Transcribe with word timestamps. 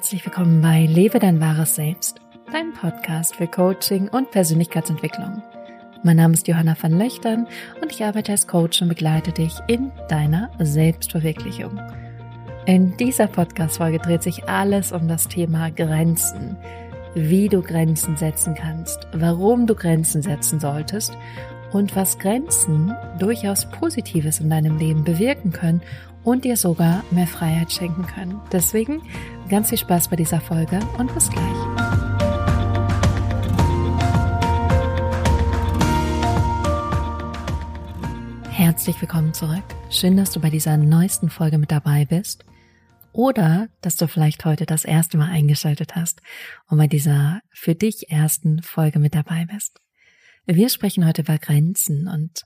Herzlich 0.00 0.24
willkommen 0.24 0.62
bei 0.62 0.86
Lebe 0.86 1.18
dein 1.18 1.42
wahres 1.42 1.74
Selbst, 1.74 2.22
dein 2.50 2.72
Podcast 2.72 3.36
für 3.36 3.46
Coaching 3.46 4.08
und 4.08 4.30
Persönlichkeitsentwicklung. 4.30 5.42
Mein 6.02 6.16
Name 6.16 6.32
ist 6.32 6.48
Johanna 6.48 6.74
van 6.80 6.96
Löchtern 6.98 7.46
und 7.82 7.92
ich 7.92 8.02
arbeite 8.02 8.32
als 8.32 8.46
Coach 8.46 8.80
und 8.80 8.88
begleite 8.88 9.30
dich 9.30 9.52
in 9.66 9.92
deiner 10.08 10.50
Selbstverwirklichung. 10.58 11.78
In 12.64 12.96
dieser 12.96 13.26
Podcast-Folge 13.26 13.98
dreht 13.98 14.22
sich 14.22 14.48
alles 14.48 14.92
um 14.92 15.06
das 15.06 15.28
Thema 15.28 15.70
Grenzen. 15.70 16.56
Wie 17.14 17.50
du 17.50 17.60
Grenzen 17.60 18.16
setzen 18.16 18.54
kannst, 18.54 19.06
warum 19.12 19.66
du 19.66 19.74
Grenzen 19.74 20.22
setzen 20.22 20.60
solltest 20.60 21.12
und 21.72 21.94
was 21.94 22.18
Grenzen 22.18 22.94
durchaus 23.18 23.70
Positives 23.70 24.40
in 24.40 24.48
deinem 24.48 24.78
Leben 24.78 25.04
bewirken 25.04 25.52
können 25.52 25.82
und 26.24 26.46
dir 26.46 26.56
sogar 26.56 27.04
mehr 27.10 27.26
Freiheit 27.26 27.72
schenken 27.72 28.06
können. 28.06 28.40
Deswegen 28.52 29.02
ganz 29.50 29.68
viel 29.68 29.78
Spaß 29.78 30.08
bei 30.08 30.16
dieser 30.16 30.40
Folge 30.40 30.78
und 30.96 31.12
bis 31.12 31.28
gleich. 31.28 31.42
Herzlich 38.48 39.00
willkommen 39.00 39.34
zurück. 39.34 39.64
Schön, 39.90 40.16
dass 40.16 40.30
du 40.30 40.40
bei 40.40 40.50
dieser 40.50 40.76
neuesten 40.76 41.30
Folge 41.30 41.58
mit 41.58 41.72
dabei 41.72 42.04
bist. 42.04 42.44
Oder 43.12 43.68
dass 43.80 43.96
du 43.96 44.06
vielleicht 44.06 44.44
heute 44.44 44.66
das 44.66 44.84
erste 44.84 45.18
Mal 45.18 45.30
eingeschaltet 45.30 45.96
hast 45.96 46.22
und 46.68 46.78
bei 46.78 46.86
dieser 46.86 47.40
für 47.50 47.74
dich 47.74 48.08
ersten 48.08 48.62
Folge 48.62 49.00
mit 49.00 49.16
dabei 49.16 49.46
bist. 49.52 49.80
Wir 50.46 50.68
sprechen 50.68 51.04
heute 51.04 51.22
über 51.22 51.38
Grenzen 51.38 52.06
und 52.06 52.44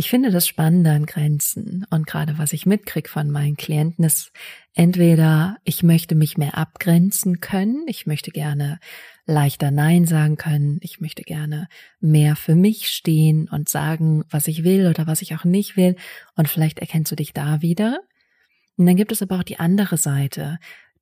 ich 0.00 0.08
finde 0.08 0.30
das 0.30 0.46
Spannende 0.46 0.92
an 0.92 1.04
Grenzen 1.04 1.84
und 1.90 2.06
gerade 2.06 2.38
was 2.38 2.54
ich 2.54 2.64
mitkrieg 2.64 3.06
von 3.06 3.30
meinen 3.30 3.58
Klienten 3.58 4.02
ist 4.02 4.32
entweder 4.72 5.58
ich 5.64 5.82
möchte 5.82 6.14
mich 6.14 6.38
mehr 6.38 6.56
abgrenzen 6.56 7.40
können, 7.40 7.84
ich 7.86 8.06
möchte 8.06 8.30
gerne 8.30 8.80
leichter 9.26 9.70
Nein 9.70 10.06
sagen 10.06 10.38
können, 10.38 10.78
ich 10.80 11.02
möchte 11.02 11.22
gerne 11.22 11.68
mehr 12.00 12.34
für 12.34 12.54
mich 12.54 12.88
stehen 12.88 13.46
und 13.50 13.68
sagen, 13.68 14.24
was 14.30 14.48
ich 14.48 14.64
will 14.64 14.86
oder 14.86 15.06
was 15.06 15.20
ich 15.20 15.34
auch 15.34 15.44
nicht 15.44 15.76
will 15.76 15.96
und 16.34 16.48
vielleicht 16.48 16.78
erkennst 16.78 17.12
du 17.12 17.16
dich 17.16 17.34
da 17.34 17.60
wieder. 17.60 18.00
Und 18.78 18.86
dann 18.86 18.96
gibt 18.96 19.12
es 19.12 19.20
aber 19.20 19.38
auch 19.40 19.42
die 19.42 19.60
andere 19.60 19.98
Seite, 19.98 20.58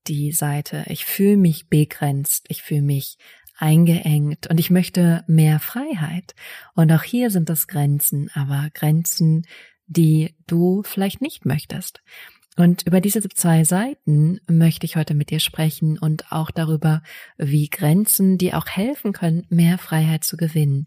die 0.08 0.33
Seite, 0.33 0.83
ich 0.89 1.05
fühle 1.05 1.36
mich 1.36 1.69
begrenzt, 1.69 2.47
ich 2.48 2.62
fühle 2.62 2.83
mich 2.83 3.17
eingeengt 3.59 4.47
und 4.47 4.59
ich 4.59 4.70
möchte 4.70 5.25
mehr 5.27 5.61
Freiheit. 5.61 6.34
Und 6.75 6.91
auch 6.92 7.03
hier 7.03 7.31
sind 7.31 7.48
das 7.48 7.67
Grenzen, 7.67 8.31
aber 8.34 8.70
Grenzen, 8.73 9.47
die 9.87 10.34
du 10.47 10.83
vielleicht 10.84 11.20
nicht 11.20 11.45
möchtest. 11.45 12.03
Und 12.56 12.83
über 12.86 13.01
diese 13.01 13.20
zwei 13.20 13.62
Seiten 13.62 14.41
möchte 14.48 14.84
ich 14.84 14.97
heute 14.97 15.14
mit 15.14 15.31
dir 15.31 15.39
sprechen 15.39 15.98
und 15.98 16.33
auch 16.33 16.51
darüber, 16.51 17.03
wie 17.36 17.69
Grenzen 17.69 18.36
dir 18.36 18.59
auch 18.59 18.67
helfen 18.67 19.12
können, 19.12 19.47
mehr 19.48 19.79
Freiheit 19.79 20.25
zu 20.25 20.36
gewinnen. 20.36 20.86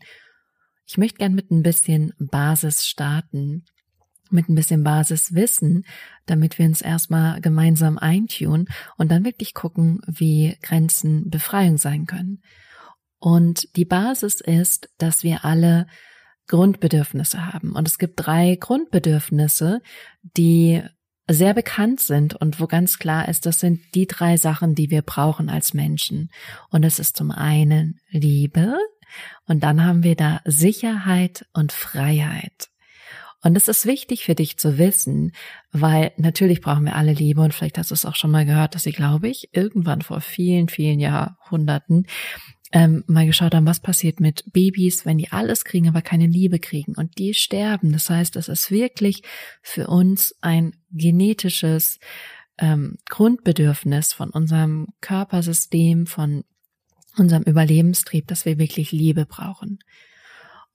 Ich 0.85 0.97
möchte 0.97 1.19
gern 1.19 1.33
mit 1.33 1.49
ein 1.49 1.63
bisschen 1.63 2.13
Basis 2.19 2.85
starten, 2.85 3.63
mit 4.31 4.49
ein 4.49 4.55
bisschen 4.55 4.83
Basiswissen, 4.83 5.85
damit 6.25 6.57
wir 6.59 6.65
uns 6.65 6.81
erstmal 6.81 7.41
gemeinsam 7.41 7.97
eintun 7.97 8.67
und 8.97 9.11
dann 9.11 9.25
wirklich 9.25 9.53
gucken, 9.53 10.01
wie 10.07 10.57
Grenzen 10.61 11.29
Befreiung 11.29 11.77
sein 11.77 12.05
können. 12.05 12.41
Und 13.19 13.75
die 13.75 13.85
Basis 13.85 14.41
ist, 14.41 14.89
dass 14.97 15.23
wir 15.23 15.45
alle 15.45 15.87
Grundbedürfnisse 16.47 17.53
haben. 17.53 17.73
Und 17.73 17.87
es 17.87 17.97
gibt 17.97 18.25
drei 18.25 18.57
Grundbedürfnisse, 18.59 19.81
die 20.35 20.81
sehr 21.29 21.53
bekannt 21.53 22.01
sind 22.01 22.33
und 22.33 22.59
wo 22.59 22.67
ganz 22.67 22.99
klar 22.99 23.29
ist, 23.29 23.45
das 23.45 23.59
sind 23.59 23.79
die 23.95 24.07
drei 24.07 24.37
Sachen, 24.37 24.75
die 24.75 24.89
wir 24.89 25.01
brauchen 25.01 25.49
als 25.49 25.73
Menschen. 25.73 26.29
Und 26.69 26.83
es 26.83 26.99
ist 26.99 27.15
zum 27.15 27.31
einen 27.31 27.99
Liebe 28.09 28.75
und 29.45 29.63
dann 29.63 29.83
haben 29.85 30.03
wir 30.03 30.15
da 30.15 30.41
Sicherheit 30.45 31.45
und 31.53 31.71
Freiheit. 31.71 32.70
Und 33.43 33.55
es 33.55 33.67
ist 33.67 33.85
wichtig 33.85 34.23
für 34.23 34.35
dich 34.35 34.57
zu 34.57 34.77
wissen, 34.77 35.31
weil 35.71 36.11
natürlich 36.17 36.61
brauchen 36.61 36.85
wir 36.85 36.95
alle 36.95 37.13
Liebe 37.13 37.41
und 37.41 37.53
vielleicht 37.53 37.77
hast 37.77 37.89
du 37.89 37.95
es 37.95 38.05
auch 38.05 38.15
schon 38.15 38.31
mal 38.31 38.45
gehört, 38.45 38.75
dass 38.75 38.83
sie, 38.83 38.91
glaube 38.91 39.29
ich, 39.29 39.49
irgendwann 39.51 40.01
vor 40.01 40.21
vielen, 40.21 40.69
vielen 40.69 40.99
Jahrhunderten 40.99 42.05
ähm, 42.71 43.03
mal 43.07 43.25
geschaut 43.25 43.53
haben, 43.53 43.65
was 43.65 43.79
passiert 43.79 44.19
mit 44.19 44.45
Babys, 44.53 45.05
wenn 45.05 45.17
die 45.17 45.31
alles 45.31 45.65
kriegen, 45.65 45.89
aber 45.89 46.01
keine 46.01 46.27
Liebe 46.27 46.59
kriegen 46.59 46.95
und 46.95 47.17
die 47.17 47.33
sterben. 47.33 47.91
Das 47.91 48.09
heißt, 48.09 48.35
es 48.35 48.47
ist 48.47 48.71
wirklich 48.71 49.23
für 49.61 49.87
uns 49.87 50.35
ein 50.41 50.75
genetisches 50.91 51.99
ähm, 52.57 52.97
Grundbedürfnis 53.09 54.13
von 54.13 54.29
unserem 54.29 54.87
Körpersystem, 55.01 56.05
von 56.05 56.43
unserem 57.17 57.43
Überlebenstrieb, 57.43 58.27
dass 58.27 58.45
wir 58.45 58.57
wirklich 58.57 58.91
Liebe 58.91 59.25
brauchen. 59.25 59.79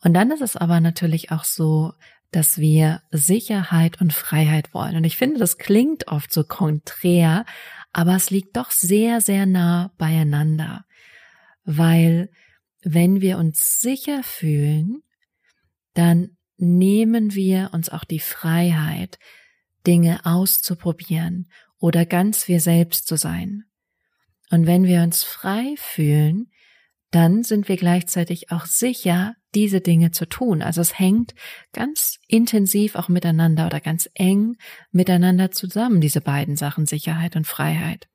Und 0.02 0.12
dann 0.12 0.30
ist 0.30 0.42
es 0.42 0.56
aber 0.56 0.80
natürlich 0.80 1.30
auch 1.30 1.44
so, 1.44 1.92
dass 2.30 2.58
wir 2.58 3.02
Sicherheit 3.10 4.00
und 4.00 4.12
Freiheit 4.12 4.74
wollen. 4.74 4.96
Und 4.96 5.04
ich 5.04 5.16
finde, 5.16 5.38
das 5.38 5.58
klingt 5.58 6.08
oft 6.08 6.32
so 6.32 6.44
konträr, 6.44 7.44
aber 7.92 8.16
es 8.16 8.30
liegt 8.30 8.56
doch 8.56 8.70
sehr, 8.70 9.20
sehr 9.20 9.46
nah 9.46 9.92
beieinander 9.96 10.86
weil 11.66 12.30
wenn 12.82 13.20
wir 13.20 13.36
uns 13.36 13.80
sicher 13.80 14.22
fühlen, 14.22 15.02
dann 15.92 16.36
nehmen 16.56 17.34
wir 17.34 17.70
uns 17.74 17.90
auch 17.90 18.04
die 18.04 18.20
Freiheit, 18.20 19.18
Dinge 19.86 20.24
auszuprobieren 20.24 21.50
oder 21.78 22.06
ganz 22.06 22.48
wir 22.48 22.60
selbst 22.60 23.06
zu 23.06 23.16
sein. 23.16 23.64
Und 24.50 24.66
wenn 24.66 24.84
wir 24.84 25.02
uns 25.02 25.24
frei 25.24 25.74
fühlen, 25.76 26.50
dann 27.16 27.44
sind 27.44 27.70
wir 27.70 27.78
gleichzeitig 27.78 28.52
auch 28.52 28.66
sicher, 28.66 29.36
diese 29.54 29.80
Dinge 29.80 30.10
zu 30.10 30.26
tun. 30.28 30.60
Also 30.60 30.82
es 30.82 30.98
hängt 30.98 31.34
ganz 31.72 32.18
intensiv 32.28 32.94
auch 32.94 33.08
miteinander 33.08 33.64
oder 33.64 33.80
ganz 33.80 34.06
eng 34.12 34.58
miteinander 34.92 35.50
zusammen, 35.50 36.02
diese 36.02 36.20
beiden 36.20 36.56
Sachen 36.56 36.84
Sicherheit 36.84 37.34
und 37.34 37.46
Freiheit. 37.46 38.06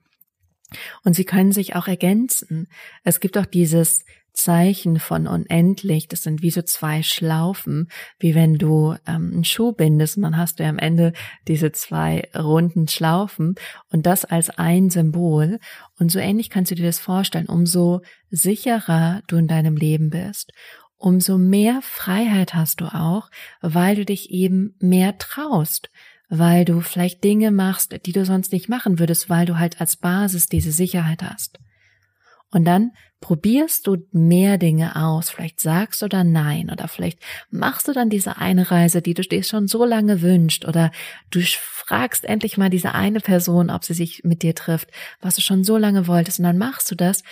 Und 1.03 1.13
sie 1.13 1.25
können 1.25 1.51
sich 1.51 1.75
auch 1.75 1.87
ergänzen. 1.87 2.67
Es 3.03 3.19
gibt 3.19 3.37
auch 3.37 3.45
dieses 3.45 4.05
Zeichen 4.33 4.99
von 4.99 5.27
unendlich, 5.27 6.07
das 6.07 6.23
sind 6.23 6.41
wie 6.41 6.51
so 6.51 6.61
zwei 6.61 7.03
Schlaufen, 7.03 7.89
wie 8.19 8.33
wenn 8.33 8.55
du 8.55 8.95
ähm, 9.05 9.31
einen 9.33 9.43
Schuh 9.43 9.73
bindest 9.73 10.17
und 10.17 10.23
dann 10.23 10.37
hast 10.37 10.59
du 10.59 10.63
ja 10.63 10.69
am 10.69 10.79
Ende 10.79 11.13
diese 11.47 11.71
zwei 11.71 12.29
runden 12.35 12.87
Schlaufen 12.87 13.55
und 13.89 14.05
das 14.05 14.25
als 14.25 14.49
ein 14.49 14.89
Symbol. 14.89 15.59
Und 15.99 16.11
so 16.11 16.19
ähnlich 16.19 16.49
kannst 16.49 16.71
du 16.71 16.75
dir 16.75 16.85
das 16.85 16.99
vorstellen, 16.99 17.47
umso 17.47 18.01
sicherer 18.29 19.21
du 19.27 19.35
in 19.35 19.47
deinem 19.47 19.75
Leben 19.75 20.09
bist, 20.09 20.53
umso 20.95 21.37
mehr 21.37 21.79
Freiheit 21.81 22.53
hast 22.53 22.79
du 22.79 22.85
auch, 22.85 23.29
weil 23.61 23.95
du 23.95 24.05
dich 24.05 24.29
eben 24.29 24.75
mehr 24.79 25.17
traust, 25.17 25.89
weil 26.31 26.63
du 26.63 26.79
vielleicht 26.79 27.25
Dinge 27.25 27.51
machst, 27.51 27.93
die 28.05 28.13
du 28.13 28.25
sonst 28.25 28.53
nicht 28.53 28.69
machen 28.69 28.99
würdest, 28.99 29.29
weil 29.29 29.45
du 29.45 29.59
halt 29.59 29.81
als 29.81 29.97
Basis 29.97 30.47
diese 30.47 30.71
Sicherheit 30.71 31.21
hast. 31.21 31.59
Und 32.51 32.63
dann 32.63 32.91
probierst 33.19 33.85
du 33.85 33.97
mehr 34.11 34.57
Dinge 34.57 34.95
aus, 34.95 35.29
vielleicht 35.29 35.59
sagst 35.59 36.01
du 36.01 36.07
dann 36.07 36.31
nein 36.31 36.69
oder 36.71 36.87
vielleicht 36.87 37.19
machst 37.49 37.87
du 37.87 37.93
dann 37.93 38.09
diese 38.09 38.37
eine 38.37 38.71
Reise, 38.71 39.01
die 39.01 39.13
du 39.13 39.21
dir 39.23 39.43
schon 39.43 39.67
so 39.67 39.83
lange 39.83 40.21
wünscht 40.21 40.65
oder 40.65 40.91
du 41.29 41.41
fragst 41.41 42.23
endlich 42.23 42.57
mal 42.57 42.69
diese 42.69 42.95
eine 42.95 43.19
Person, 43.19 43.69
ob 43.69 43.83
sie 43.83 43.93
sich 43.93 44.23
mit 44.23 44.41
dir 44.41 44.55
trifft, 44.55 44.89
was 45.19 45.35
du 45.35 45.41
schon 45.41 45.65
so 45.65 45.77
lange 45.77 46.07
wolltest 46.07 46.39
und 46.39 46.45
dann 46.45 46.57
machst 46.57 46.89
du 46.89 46.95
das 46.95 47.23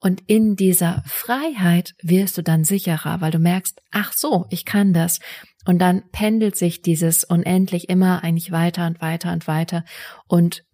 und 0.00 0.22
in 0.26 0.54
dieser 0.54 1.02
Freiheit 1.06 1.94
wirst 2.02 2.38
du 2.38 2.42
dann 2.42 2.64
sicherer, 2.64 3.20
weil 3.20 3.32
du 3.32 3.38
merkst, 3.38 3.80
ach 3.90 4.12
so, 4.12 4.46
ich 4.48 4.64
kann 4.64 4.92
das. 4.92 5.18
Und 5.68 5.80
dann 5.80 6.08
pendelt 6.12 6.56
sich 6.56 6.80
dieses 6.80 7.24
unendlich 7.24 7.90
immer 7.90 8.24
eigentlich 8.24 8.52
weiter 8.52 8.86
und 8.86 9.02
weiter 9.02 9.34
und 9.34 9.46
weiter 9.46 9.84
und 10.26 10.64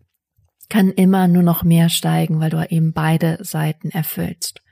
kann 0.69 0.93
immer 0.93 1.27
nur 1.27 1.43
noch 1.43 1.65
mehr 1.65 1.89
steigen, 1.89 2.39
weil 2.39 2.51
du 2.51 2.65
eben 2.71 2.93
beide 2.93 3.39
Seiten 3.41 3.91
erfüllst. 3.91 4.63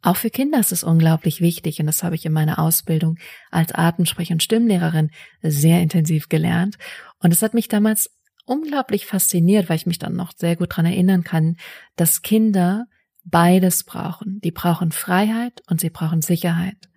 Auch 0.00 0.16
für 0.16 0.30
Kinder 0.30 0.58
ist 0.58 0.72
es 0.72 0.82
unglaublich 0.82 1.40
wichtig 1.40 1.78
und 1.78 1.86
das 1.86 2.02
habe 2.02 2.16
ich 2.16 2.26
in 2.26 2.32
meiner 2.32 2.58
Ausbildung 2.58 3.16
als 3.52 3.72
Atemsprech- 3.72 4.32
und 4.32 4.42
Stimmlehrerin 4.42 5.12
sehr 5.40 5.80
intensiv 5.80 6.28
gelernt. 6.28 6.76
Und 7.20 7.32
es 7.32 7.42
hat 7.42 7.54
mich 7.54 7.68
damals 7.68 8.10
unglaublich 8.44 9.06
fasziniert, 9.06 9.68
weil 9.68 9.76
ich 9.76 9.86
mich 9.86 10.00
dann 10.00 10.16
noch 10.16 10.32
sehr 10.34 10.56
gut 10.56 10.74
dran 10.76 10.86
erinnern 10.86 11.22
kann, 11.22 11.58
dass 11.94 12.22
Kinder 12.22 12.86
beides 13.22 13.84
brauchen. 13.84 14.40
Die 14.40 14.50
brauchen 14.50 14.90
Freiheit 14.90 15.62
und 15.68 15.80
sie 15.80 15.90
brauchen 15.90 16.22
Sicherheit. 16.22 16.88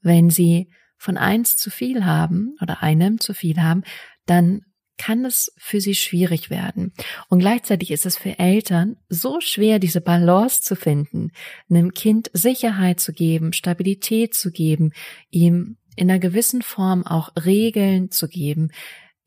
Wenn 0.00 0.30
sie 0.30 0.70
von 1.00 1.16
eins 1.16 1.56
zu 1.56 1.70
viel 1.70 2.04
haben 2.04 2.56
oder 2.60 2.82
einem 2.82 3.18
zu 3.18 3.32
viel 3.32 3.56
haben, 3.62 3.84
dann 4.26 4.60
kann 4.98 5.24
es 5.24 5.50
für 5.56 5.80
sie 5.80 5.94
schwierig 5.94 6.50
werden. 6.50 6.92
Und 7.30 7.38
gleichzeitig 7.38 7.90
ist 7.90 8.04
es 8.04 8.18
für 8.18 8.38
Eltern 8.38 8.98
so 9.08 9.40
schwer, 9.40 9.78
diese 9.78 10.02
Balance 10.02 10.60
zu 10.60 10.76
finden, 10.76 11.32
einem 11.70 11.94
Kind 11.94 12.30
Sicherheit 12.34 13.00
zu 13.00 13.14
geben, 13.14 13.54
Stabilität 13.54 14.34
zu 14.34 14.52
geben, 14.52 14.92
ihm 15.30 15.78
in 15.96 16.10
einer 16.10 16.20
gewissen 16.20 16.60
Form 16.60 17.06
auch 17.06 17.30
Regeln 17.46 18.10
zu 18.10 18.28
geben, 18.28 18.70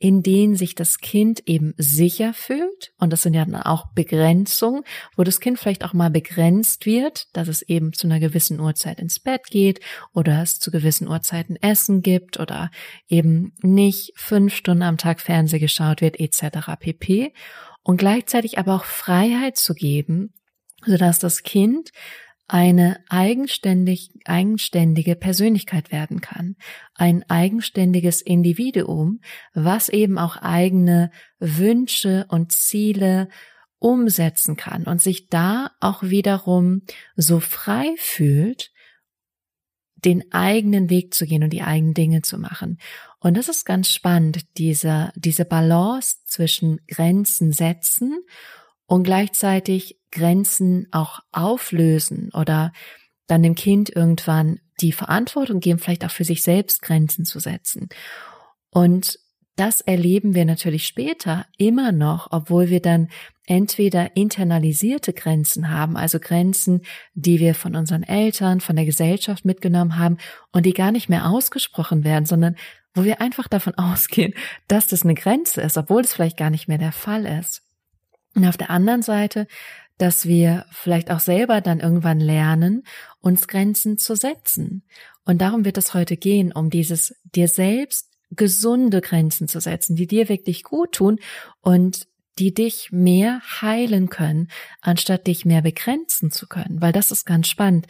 in 0.04 0.22
denen 0.22 0.58
sich 0.58 0.76
das 0.76 0.98
Kind 0.98 1.48
eben 1.48 1.74
sicher 1.78 2.34
fühlt. 2.34 2.92
Und 2.98 3.14
das 3.14 3.22
sind 3.22 3.36
ja 3.36 3.46
dann 3.46 3.56
auch 3.56 3.86
Begrenzungen, 3.96 4.84
wo 5.16 5.24
das 5.24 5.40
Kind 5.40 5.58
vielleicht 5.58 5.86
auch 5.86 5.94
mal 5.94 6.10
begrenzt 6.10 6.86
wird, 6.86 7.28
dass 7.32 7.48
es 7.48 7.62
eben 7.62 7.94
zu 7.94 8.08
einer 8.08 8.20
gewissen 8.20 8.60
Uhrzeit 8.60 9.00
ins 9.00 9.22
Bett 9.22 9.46
geht 9.46 9.80
oder 10.14 10.42
es 10.42 10.60
zu 10.60 10.72
gewissen 10.72 11.08
Uhrzeiten 11.08 11.56
Essen 11.56 12.02
gibt 12.02 12.38
oder 12.38 12.70
eben 13.08 13.54
nicht 13.62 14.12
fünf 14.18 14.54
Stunden 14.54 14.84
am 14.84 14.98
Tag 14.98 15.22
Fernseh 15.22 15.60
geschaut 15.60 16.02
wird 16.02 16.20
etc. 16.20 16.72
pp. 16.78 17.32
Und 17.82 17.96
gleichzeitig 17.96 18.58
aber 18.58 18.76
auch 18.76 18.84
Freiheit 18.84 19.56
zu 19.56 19.74
geben, 19.74 20.34
sodass 20.86 21.20
das 21.20 21.44
Kind 21.44 21.92
eine 22.48 23.00
eigenständig, 23.10 24.12
eigenständige 24.26 25.16
Persönlichkeit 25.16 25.92
werden 25.92 26.22
kann, 26.22 26.56
ein 26.94 27.24
eigenständiges 27.30 28.22
Individuum, 28.22 29.22
was 29.54 29.90
eben 29.90 30.18
auch 30.18 30.38
eigene 30.38 31.12
Wünsche 31.40 32.26
und 32.30 32.52
Ziele 32.52 33.30
umsetzen 33.80 34.56
kann 34.56 34.84
und 34.84 35.02
sich 35.02 35.28
da 35.28 35.72
auch 35.80 36.04
wiederum 36.04 36.84
so 37.16 37.40
frei 37.40 37.94
fühlt, 37.98 38.72
den 39.96 40.32
eigenen 40.34 40.90
Weg 40.90 41.14
zu 41.14 41.26
gehen 41.26 41.44
und 41.44 41.52
die 41.52 41.64
eigenen 41.64 41.94
Dinge 41.94 42.22
zu 42.22 42.38
machen. 42.38 42.78
Und 43.20 43.38
das 43.38 43.48
ist 43.48 43.66
ganz 43.66 43.90
spannend, 43.90 44.58
diese, 44.58 45.12
diese 45.16 45.46
Balance 45.46 46.18
zwischen 46.26 46.82
Grenzen 46.88 47.54
setzen 47.54 48.20
und 48.86 49.04
gleichzeitig 49.04 49.98
Grenzen 50.14 50.88
auch 50.92 51.20
auflösen 51.32 52.32
oder 52.34 52.72
dann 53.28 53.44
dem 53.44 53.56
Kind 53.56 53.90
irgendwann 53.90 54.60
die 54.80 54.92
Verantwortung 54.92 55.60
geben, 55.60 55.80
vielleicht 55.80 56.06
auch 56.06 56.12
für 56.12 56.24
sich 56.24 56.44
selbst 56.44 56.82
Grenzen 56.82 57.26
zu 57.26 57.40
setzen. 57.40 57.90
Und 58.70 59.20
das 59.56 59.82
erleben 59.82 60.34
wir 60.34 60.46
natürlich 60.46 60.88
später 60.88 61.46
immer 61.58 61.92
noch, 61.92 62.28
obwohl 62.32 62.70
wir 62.70 62.82
dann 62.82 63.10
entweder 63.46 64.16
internalisierte 64.16 65.14
Grenzen 65.14 65.70
haben, 65.70 65.96
also 65.96 66.20
Grenzen, 66.20 66.82
die 67.14 67.40
wir 67.40 67.54
von 67.54 67.76
unseren 67.76 68.04
Eltern, 68.04 68.62
von 68.62 68.76
der 68.76 68.86
Gesellschaft 68.86 69.46
mitgenommen 69.46 69.98
haben 69.98 70.18
und 70.52 70.66
die 70.66 70.74
gar 70.74 70.92
nicht 70.92 71.10
mehr 71.10 71.28
ausgesprochen 71.28 72.04
werden, 72.04 72.26
sondern 72.26 72.56
wo 72.96 73.04
wir 73.04 73.22
einfach 73.22 73.48
davon 73.48 73.74
ausgehen, 73.78 74.34
dass 74.68 74.88
das 74.88 75.04
eine 75.04 75.14
Grenze 75.14 75.62
ist, 75.62 75.78
obwohl 75.78 76.02
es 76.02 76.14
vielleicht 76.14 76.38
gar 76.38 76.50
nicht 76.50 76.68
mehr 76.68 76.78
der 76.78 76.94
Fall 76.94 77.26
ist. 77.26 77.62
Und 78.36 78.46
auf 78.46 78.58
der 78.58 78.72
anderen 78.72 79.04
Seite 79.04 79.48
dass 79.98 80.26
wir 80.26 80.66
vielleicht 80.72 81.12
auch 81.12 81.20
selber 81.20 81.62
dann 81.62 81.80
irgendwann 81.80 82.20
lernen, 82.20 82.84
uns 83.20 83.48
Grenzen 83.48 83.98
zu 83.98 84.16
setzen. 84.16 84.84
Und 85.26 85.42
darum 85.42 85.66
wird 85.66 85.78
es 85.78 85.94
heute 85.94 86.18
gehen, 86.18 86.52
um 86.52 86.70
dieses 86.70 87.16
dir 87.24 87.48
selbst 87.48 88.10
gesunde 88.32 89.02
Grenzen 89.02 89.48
zu 89.48 89.60
setzen, 89.60 89.96
die 89.96 90.08
dir 90.08 90.30
wirklich 90.30 90.64
gut 90.64 90.94
tun 90.94 91.20
und 91.62 92.08
die 92.40 92.54
dich 92.54 92.92
mehr 92.92 93.42
heilen 93.62 94.10
können, 94.10 94.50
anstatt 94.82 95.28
dich 95.28 95.46
mehr 95.46 95.62
begrenzen 95.62 96.32
zu 96.32 96.48
können. 96.48 96.82
Weil 96.82 96.92
das 96.92 97.12
ist 97.12 97.26
ganz 97.26 97.48
spannend. 97.48 97.88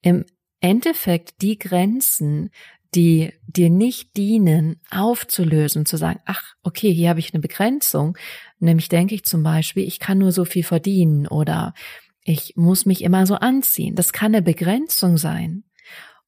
Im 0.00 0.24
Endeffekt 0.60 1.42
die 1.42 1.58
Grenzen, 1.58 2.50
die 2.94 3.32
dir 3.46 3.70
nicht 3.70 4.16
dienen, 4.16 4.80
aufzulösen, 4.90 5.86
zu 5.86 5.96
sagen, 5.96 6.20
ach, 6.26 6.54
okay, 6.62 6.92
hier 6.92 7.08
habe 7.08 7.20
ich 7.20 7.32
eine 7.32 7.40
Begrenzung. 7.40 8.18
Nämlich 8.58 8.88
denke 8.88 9.14
ich 9.14 9.24
zum 9.24 9.42
Beispiel, 9.42 9.86
ich 9.86 9.98
kann 9.98 10.18
nur 10.18 10.32
so 10.32 10.44
viel 10.44 10.62
verdienen 10.62 11.26
oder 11.26 11.74
ich 12.22 12.54
muss 12.56 12.86
mich 12.86 13.02
immer 13.02 13.26
so 13.26 13.34
anziehen. 13.36 13.94
Das 13.94 14.12
kann 14.12 14.34
eine 14.34 14.42
Begrenzung 14.42 15.16
sein. 15.16 15.64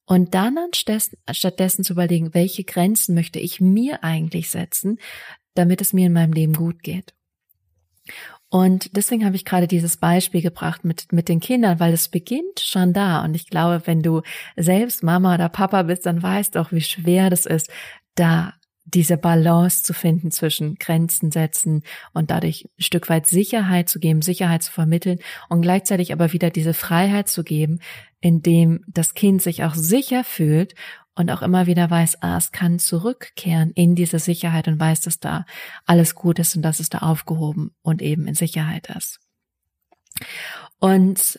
Und 0.06 0.34
dann 0.34 0.58
stattdessen 0.72 1.84
zu 1.84 1.92
überlegen, 1.92 2.34
welche 2.34 2.64
Grenzen 2.64 3.14
möchte 3.14 3.38
ich 3.38 3.60
mir 3.60 4.02
eigentlich 4.04 4.50
setzen, 4.50 4.98
damit 5.54 5.80
es 5.80 5.92
mir 5.92 6.06
in 6.06 6.12
meinem 6.12 6.32
Leben 6.32 6.54
gut 6.54 6.82
geht. 6.82 7.14
Und 8.54 8.94
deswegen 8.96 9.24
habe 9.24 9.34
ich 9.34 9.44
gerade 9.44 9.66
dieses 9.66 9.96
Beispiel 9.96 10.40
gebracht 10.40 10.84
mit, 10.84 11.12
mit 11.12 11.28
den 11.28 11.40
Kindern, 11.40 11.80
weil 11.80 11.92
es 11.92 12.08
beginnt 12.08 12.60
schon 12.60 12.92
da. 12.92 13.24
Und 13.24 13.34
ich 13.34 13.48
glaube, 13.48 13.82
wenn 13.86 14.00
du 14.00 14.22
selbst 14.54 15.02
Mama 15.02 15.34
oder 15.34 15.48
Papa 15.48 15.82
bist, 15.82 16.06
dann 16.06 16.22
weißt 16.22 16.54
du 16.54 16.60
auch, 16.60 16.70
wie 16.70 16.80
schwer 16.80 17.30
das 17.30 17.46
ist, 17.46 17.68
da 18.14 18.54
diese 18.84 19.16
Balance 19.16 19.82
zu 19.82 19.92
finden 19.92 20.30
zwischen 20.30 20.76
Grenzen 20.76 21.32
setzen 21.32 21.82
und 22.12 22.30
dadurch 22.30 22.68
ein 22.78 22.82
Stück 22.82 23.08
weit 23.08 23.26
Sicherheit 23.26 23.88
zu 23.88 23.98
geben, 23.98 24.22
Sicherheit 24.22 24.62
zu 24.62 24.70
vermitteln 24.70 25.18
und 25.48 25.62
gleichzeitig 25.62 26.12
aber 26.12 26.32
wieder 26.32 26.50
diese 26.50 26.74
Freiheit 26.74 27.28
zu 27.28 27.42
geben, 27.42 27.80
indem 28.20 28.84
das 28.86 29.14
Kind 29.14 29.42
sich 29.42 29.64
auch 29.64 29.74
sicher 29.74 30.22
fühlt 30.22 30.76
und 31.14 31.30
auch 31.30 31.42
immer 31.42 31.66
wieder 31.66 31.90
weiß, 31.90 32.22
ah, 32.22 32.36
es 32.36 32.50
kann 32.50 32.78
zurückkehren 32.78 33.70
in 33.70 33.94
diese 33.94 34.18
Sicherheit 34.18 34.68
und 34.68 34.80
weiß, 34.80 35.02
dass 35.02 35.20
da 35.20 35.46
alles 35.86 36.14
gut 36.14 36.38
ist 36.38 36.56
und 36.56 36.62
dass 36.62 36.80
es 36.80 36.88
da 36.88 36.98
aufgehoben 36.98 37.74
und 37.82 38.02
eben 38.02 38.26
in 38.26 38.34
Sicherheit 38.34 38.88
ist. 38.96 39.20
Und 40.78 41.38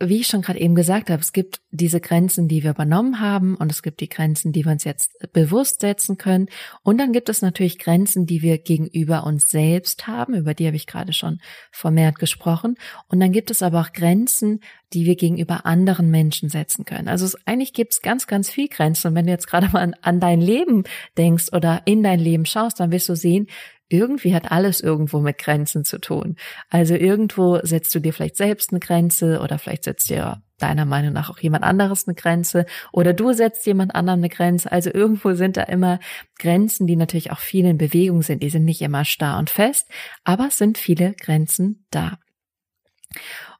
wie 0.00 0.20
ich 0.20 0.26
schon 0.26 0.42
gerade 0.42 0.60
eben 0.60 0.74
gesagt 0.74 1.08
habe, 1.08 1.20
es 1.20 1.32
gibt 1.32 1.60
diese 1.70 2.00
Grenzen, 2.00 2.48
die 2.48 2.62
wir 2.62 2.70
übernommen 2.70 3.20
haben 3.20 3.54
und 3.54 3.70
es 3.70 3.82
gibt 3.82 4.00
die 4.00 4.08
Grenzen, 4.08 4.52
die 4.52 4.64
wir 4.64 4.72
uns 4.72 4.84
jetzt 4.84 5.12
bewusst 5.32 5.80
setzen 5.80 6.18
können. 6.18 6.48
Und 6.82 6.98
dann 6.98 7.12
gibt 7.12 7.28
es 7.28 7.42
natürlich 7.42 7.78
Grenzen, 7.78 8.26
die 8.26 8.42
wir 8.42 8.58
gegenüber 8.58 9.24
uns 9.24 9.46
selbst 9.46 10.06
haben, 10.06 10.34
über 10.34 10.52
die 10.52 10.66
habe 10.66 10.76
ich 10.76 10.86
gerade 10.86 11.12
schon 11.12 11.40
vermehrt 11.70 12.18
gesprochen. 12.18 12.76
Und 13.08 13.20
dann 13.20 13.32
gibt 13.32 13.50
es 13.50 13.62
aber 13.62 13.80
auch 13.80 13.92
Grenzen, 13.92 14.60
die 14.92 15.06
wir 15.06 15.16
gegenüber 15.16 15.64
anderen 15.64 16.10
Menschen 16.10 16.48
setzen 16.48 16.84
können. 16.84 17.08
Also 17.08 17.24
es, 17.24 17.36
eigentlich 17.46 17.72
gibt 17.72 17.92
es 17.92 18.02
ganz, 18.02 18.26
ganz 18.26 18.50
viel 18.50 18.68
Grenzen. 18.68 19.08
Und 19.08 19.14
wenn 19.14 19.26
du 19.26 19.32
jetzt 19.32 19.46
gerade 19.46 19.68
mal 19.68 19.80
an, 19.80 19.94
an 20.02 20.18
dein 20.18 20.40
Leben 20.40 20.84
denkst 21.16 21.52
oder 21.52 21.82
in 21.84 22.02
dein 22.02 22.20
Leben 22.20 22.46
schaust, 22.46 22.80
dann 22.80 22.90
wirst 22.90 23.08
du 23.08 23.14
sehen, 23.14 23.46
irgendwie 23.94 24.34
hat 24.34 24.50
alles 24.50 24.80
irgendwo 24.80 25.20
mit 25.20 25.38
Grenzen 25.38 25.84
zu 25.84 25.98
tun. 25.98 26.36
Also 26.70 26.94
irgendwo 26.94 27.58
setzt 27.62 27.94
du 27.94 28.00
dir 28.00 28.12
vielleicht 28.12 28.36
selbst 28.36 28.70
eine 28.70 28.80
Grenze 28.80 29.40
oder 29.40 29.58
vielleicht 29.58 29.84
setzt 29.84 30.10
dir 30.10 30.42
deiner 30.58 30.84
Meinung 30.84 31.12
nach 31.12 31.30
auch 31.30 31.38
jemand 31.38 31.64
anderes 31.64 32.06
eine 32.06 32.14
Grenze 32.14 32.64
oder 32.92 33.12
du 33.12 33.32
setzt 33.32 33.66
jemand 33.66 33.94
anderem 33.94 34.20
eine 34.20 34.28
Grenze. 34.28 34.70
Also 34.70 34.90
irgendwo 34.92 35.34
sind 35.34 35.56
da 35.56 35.62
immer 35.62 35.98
Grenzen, 36.38 36.86
die 36.86 36.96
natürlich 36.96 37.32
auch 37.32 37.40
viel 37.40 37.66
in 37.66 37.78
Bewegung 37.78 38.22
sind. 38.22 38.42
Die 38.42 38.50
sind 38.50 38.64
nicht 38.64 38.82
immer 38.82 39.04
starr 39.04 39.38
und 39.38 39.50
fest, 39.50 39.88
aber 40.22 40.48
es 40.48 40.58
sind 40.58 40.78
viele 40.78 41.14
Grenzen 41.14 41.86
da. 41.90 42.18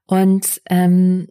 Und 0.06 0.60
ähm, 0.68 1.28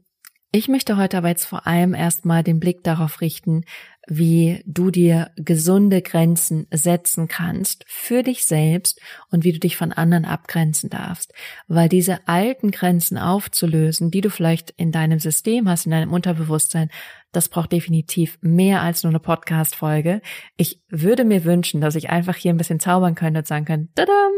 ich 0.51 0.67
möchte 0.67 0.97
heute 0.97 1.17
aber 1.17 1.29
jetzt 1.29 1.45
vor 1.45 1.65
allem 1.65 1.93
erstmal 1.95 2.43
den 2.43 2.59
Blick 2.59 2.83
darauf 2.83 3.21
richten, 3.21 3.63
wie 4.07 4.61
du 4.65 4.91
dir 4.91 5.31
gesunde 5.35 6.01
Grenzen 6.01 6.67
setzen 6.71 7.27
kannst 7.27 7.85
für 7.87 8.21
dich 8.23 8.45
selbst 8.45 8.99
und 9.31 9.43
wie 9.43 9.53
du 9.53 9.59
dich 9.59 9.77
von 9.77 9.93
anderen 9.93 10.25
abgrenzen 10.25 10.89
darfst. 10.89 11.33
Weil 11.67 11.87
diese 11.87 12.27
alten 12.27 12.71
Grenzen 12.71 13.17
aufzulösen, 13.17 14.11
die 14.11 14.21
du 14.21 14.29
vielleicht 14.29 14.71
in 14.71 14.91
deinem 14.91 15.19
System 15.19 15.69
hast, 15.69 15.85
in 15.85 15.91
deinem 15.91 16.11
Unterbewusstsein, 16.11 16.89
das 17.31 17.49
braucht 17.49 17.71
definitiv 17.71 18.37
mehr 18.41 18.81
als 18.81 19.03
nur 19.03 19.11
eine 19.11 19.19
Podcast-Folge. 19.19 20.21
Ich 20.57 20.81
würde 20.89 21.23
mir 21.23 21.45
wünschen, 21.45 21.81
dass 21.81 21.95
ich 21.95 22.09
einfach 22.09 22.35
hier 22.35 22.53
ein 22.53 22.57
bisschen 22.57 22.79
zaubern 22.79 23.15
könnte 23.15 23.39
und 23.39 23.47
sagen 23.47 23.65
kann, 23.65 23.89
tadam, 23.95 24.31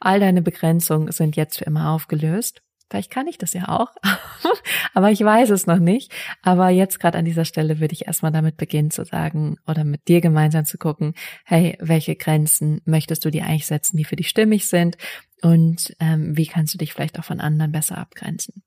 all 0.00 0.20
deine 0.20 0.42
Begrenzungen 0.42 1.10
sind 1.12 1.36
jetzt 1.36 1.58
für 1.58 1.64
immer 1.64 1.90
aufgelöst. 1.90 2.62
Vielleicht 2.90 3.10
kann 3.10 3.26
ich 3.26 3.36
das 3.36 3.52
ja 3.52 3.68
auch, 3.68 3.94
aber 4.94 5.10
ich 5.10 5.20
weiß 5.20 5.50
es 5.50 5.66
noch 5.66 5.78
nicht. 5.78 6.12
Aber 6.42 6.70
jetzt 6.70 7.00
gerade 7.00 7.18
an 7.18 7.24
dieser 7.24 7.44
Stelle 7.44 7.80
würde 7.80 7.92
ich 7.92 8.06
erstmal 8.06 8.32
damit 8.32 8.56
beginnen 8.56 8.90
zu 8.90 9.04
sagen 9.04 9.56
oder 9.66 9.84
mit 9.84 10.08
dir 10.08 10.20
gemeinsam 10.20 10.64
zu 10.64 10.78
gucken, 10.78 11.14
hey, 11.44 11.76
welche 11.80 12.16
Grenzen 12.16 12.80
möchtest 12.84 13.24
du 13.24 13.30
dir 13.30 13.44
eigentlich 13.44 13.66
setzen, 13.66 13.96
die 13.96 14.04
für 14.04 14.16
dich 14.16 14.28
stimmig 14.28 14.68
sind 14.68 14.96
und 15.42 15.94
ähm, 16.00 16.36
wie 16.36 16.46
kannst 16.46 16.74
du 16.74 16.78
dich 16.78 16.92
vielleicht 16.92 17.18
auch 17.18 17.24
von 17.24 17.40
anderen 17.40 17.72
besser 17.72 17.98
abgrenzen. 17.98 18.62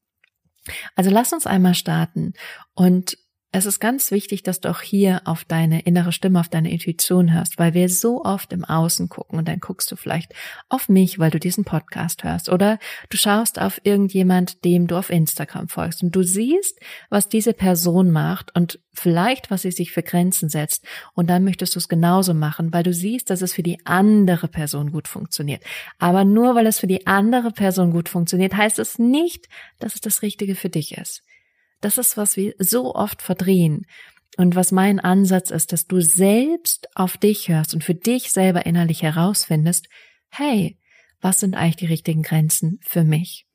Also 0.96 1.10
lass 1.10 1.34
uns 1.34 1.48
einmal 1.48 1.74
starten 1.74 2.34
und 2.76 3.18
es 3.54 3.66
ist 3.66 3.82
ganz 3.82 4.12
wichtig, 4.12 4.44
dass 4.44 4.62
du 4.62 4.70
auch 4.70 4.80
hier 4.80 5.24
auf 5.26 5.44
deine 5.44 5.82
innere 5.82 6.14
Stimme, 6.14 6.40
auf 6.40 6.48
deine 6.48 6.72
Intuition 6.72 7.34
hörst, 7.34 7.60
weil 7.60 7.74
wir 7.74 7.90
so 7.90 8.24
oft 8.24 8.54
im 8.54 8.64
Außen 8.64 9.10
gucken 9.10 9.38
und 9.38 9.48
dann 9.48 9.60
guckst 9.60 9.92
du 9.92 9.98
vielleicht 9.98 10.34
auf 10.70 10.88
mich, 10.88 11.20
weil 11.20 11.32
du 11.32 11.40
diesen 11.40 11.66
Podcast 11.66 12.24
hörst 12.24 12.48
oder 12.48 12.80
du 13.10 13.18
schaust 13.18 13.60
auf 13.60 13.82
irgendjemand, 13.84 14.64
dem 14.64 14.88
du 14.88 14.96
auf 14.96 15.10
Instagram 15.10 15.68
folgst 15.68 16.02
und 16.02 16.16
du 16.16 16.24
siehst, 16.24 16.80
was 17.10 17.28
diese 17.28 17.52
Person 17.52 18.10
macht 18.10 18.56
und 18.56 18.80
vielleicht, 18.94 19.52
was 19.52 19.64
sie 19.64 19.72
sich 19.72 19.92
für 19.92 20.04
Grenzen 20.04 20.48
setzt 20.48 20.86
und 21.14 21.30
dann 21.30 21.44
möchtest 21.44 21.76
du 21.76 21.80
es 21.80 21.90
genauso 21.90 22.34
machen, 22.34 22.72
weil 22.72 22.84
du 22.84 22.94
siehst, 22.94 23.30
dass 23.30 23.42
es 23.42 23.54
für 23.54 23.64
die 23.64 23.86
andere 23.86 24.48
Person 24.48 24.94
gut 24.94 25.10
funktioniert. 25.10 25.62
Aber 26.00 26.24
nur 26.24 26.56
weil 26.56 26.68
es 26.68 26.80
für 26.80 26.88
die 26.88 27.06
andere 27.06 27.52
Person 27.52 27.92
gut 27.92 28.08
funktioniert, 28.08 28.56
heißt 28.56 28.80
es 28.80 28.98
nicht, 28.98 29.50
dass 29.80 29.96
es 29.96 30.02
das 30.02 30.22
Richtige 30.22 30.56
für 30.56 30.70
dich 30.70 30.98
ist. 30.98 31.24
Das 31.82 31.98
ist, 31.98 32.18
was 32.18 32.38
wir 32.38 32.54
so 32.58 32.96
oft 32.96 33.22
verdrehen. 33.22 33.86
Und 34.38 34.56
was 34.56 34.72
mein 34.72 35.00
Ansatz 35.00 35.52
ist, 35.52 35.74
dass 35.74 35.88
du 35.88 36.00
selbst 36.00 36.88
auf 36.96 37.18
dich 37.18 37.50
hörst 37.50 37.74
und 37.74 37.84
für 37.84 37.96
dich 37.96 38.32
selber 38.32 38.66
innerlich 38.66 39.04
herausfindest, 39.04 39.88
hey, 40.30 40.78
was 41.20 41.40
sind 41.40 41.56
eigentlich 41.56 41.76
die 41.76 41.88
richtigen 41.88 42.24
Grenzen 42.24 42.80
für 42.82 43.04
mich? 43.04 43.46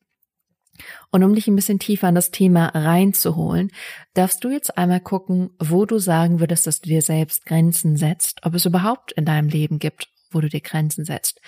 Und 1.11 1.25
um 1.25 1.35
dich 1.35 1.49
ein 1.49 1.57
bisschen 1.57 1.79
tiefer 1.79 2.09
an 2.09 2.15
das 2.15 2.31
Thema 2.31 2.67
reinzuholen, 2.67 3.71
darfst 4.13 4.45
du 4.45 4.51
jetzt 4.51 4.77
einmal 4.77 5.01
gucken, 5.01 5.51
wo 5.59 5.87
du 5.87 5.99
sagen 5.99 6.39
würdest, 6.39 6.67
dass 6.67 6.81
du 6.81 6.91
dir 6.91 7.01
selbst 7.01 7.47
Grenzen 7.47 7.97
setzt, 7.97 8.41
ob 8.45 8.55
es 8.55 8.67
überhaupt 8.67 9.13
in 9.13 9.25
deinem 9.25 9.49
Leben 9.49 9.79
gibt 9.79 10.09
wo 10.37 10.41
du 10.41 10.49
dir 10.49 10.61
Grenzen 10.61 11.05
setzt. 11.05 11.41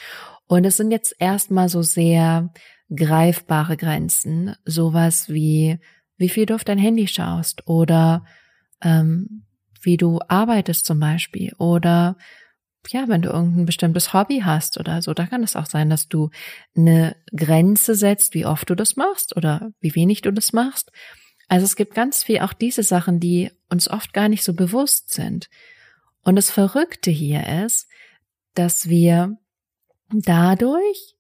Und 0.47 0.65
es 0.65 0.77
sind 0.77 0.91
jetzt 0.91 1.15
erstmal 1.19 1.69
so 1.69 1.83
sehr 1.83 2.53
greifbare 2.95 3.77
Grenzen, 3.77 4.57
sowas 4.65 5.29
wie 5.29 5.79
wie 6.19 6.29
viel 6.29 6.47
du 6.47 6.55
auf 6.55 6.65
dein 6.65 6.79
Handy 6.79 7.09
schaust 7.09 7.67
oder 7.67 8.25
ähm, 8.83 9.45
wie 9.81 9.97
du 9.97 10.21
arbeitest 10.29 10.85
zum 10.85 11.01
Beispiel 11.01 11.53
oder 11.59 12.17
ja, 12.91 13.07
wenn 13.09 13.23
du 13.23 13.29
irgendein 13.29 13.67
bestimmtes 13.67 14.15
Hobby 14.15 14.41
hast 14.45 14.79
oder 14.79 15.03
so, 15.03 15.13
da 15.13 15.27
kann 15.27 15.43
es 15.43 15.57
auch 15.57 15.67
sein, 15.67 15.91
dass 15.91 16.09
du 16.09 16.31
eine 16.75 17.17
Grenze 17.37 17.95
setzt, 17.95 18.35
wie 18.35 18.47
oft 18.47 18.71
du 18.71 18.75
das 18.75 18.97
machst 18.97 19.37
oder 19.37 19.73
wie 19.81 19.95
wenig 19.95 20.23
du 20.23 20.33
das 20.33 20.53
machst. 20.53 20.91
Also 21.49 21.65
es 21.65 21.77
gibt 21.77 21.95
ganz 21.95 22.25
viel 22.25 22.41
auch 22.41 22.53
diese 22.53 22.83
Sachen, 22.83 23.21
die 23.21 23.51
uns 23.69 23.89
oft 23.89 24.13
gar 24.13 24.29
nicht 24.29 24.45
so 24.45 24.55
bewusst 24.55 25.11
sind. 25.13 25.49
Und 26.23 26.37
das 26.37 26.51
Verrückte 26.51 27.11
hier 27.11 27.65
ist, 27.65 27.89
dass 28.55 28.89
wir 28.89 29.37
dadurch, 30.11 31.17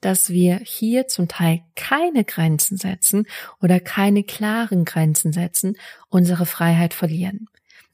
dass 0.00 0.30
wir 0.30 0.60
hier 0.62 1.08
zum 1.08 1.28
Teil 1.28 1.60
keine 1.74 2.24
Grenzen 2.24 2.76
setzen 2.76 3.26
oder 3.60 3.80
keine 3.80 4.22
klaren 4.24 4.84
Grenzen 4.84 5.32
setzen, 5.32 5.76
unsere 6.08 6.46
Freiheit 6.46 6.94
verlieren. 6.94 7.48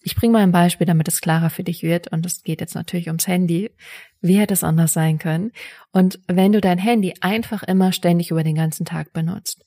Ich 0.07 0.17
bringe 0.17 0.35
mal 0.35 0.43
ein 0.43 0.53
Beispiel, 0.53 0.87
damit 0.87 1.09
es 1.09 1.23
klarer 1.23 1.49
für 1.49 1.65
dich 1.65 1.83
wird. 1.83 2.09
Und 2.09 2.27
es 2.27 2.43
geht 2.43 2.61
jetzt 2.61 2.75
natürlich 2.75 3.07
ums 3.07 3.27
Handy. 3.27 3.71
Wie 4.21 4.39
hätte 4.39 4.53
es 4.53 4.63
anders 4.63 4.93
sein 4.93 5.19
können? 5.19 5.51
Und 5.93 6.21
wenn 6.27 6.53
du 6.53 6.61
dein 6.61 6.79
Handy 6.79 7.15
einfach 7.23 7.63
immer 7.63 7.91
ständig 7.91 8.31
über 8.31 8.45
den 8.45 8.55
ganzen 8.55 8.85
Tag 8.85 9.15
benutzt, 9.15 9.65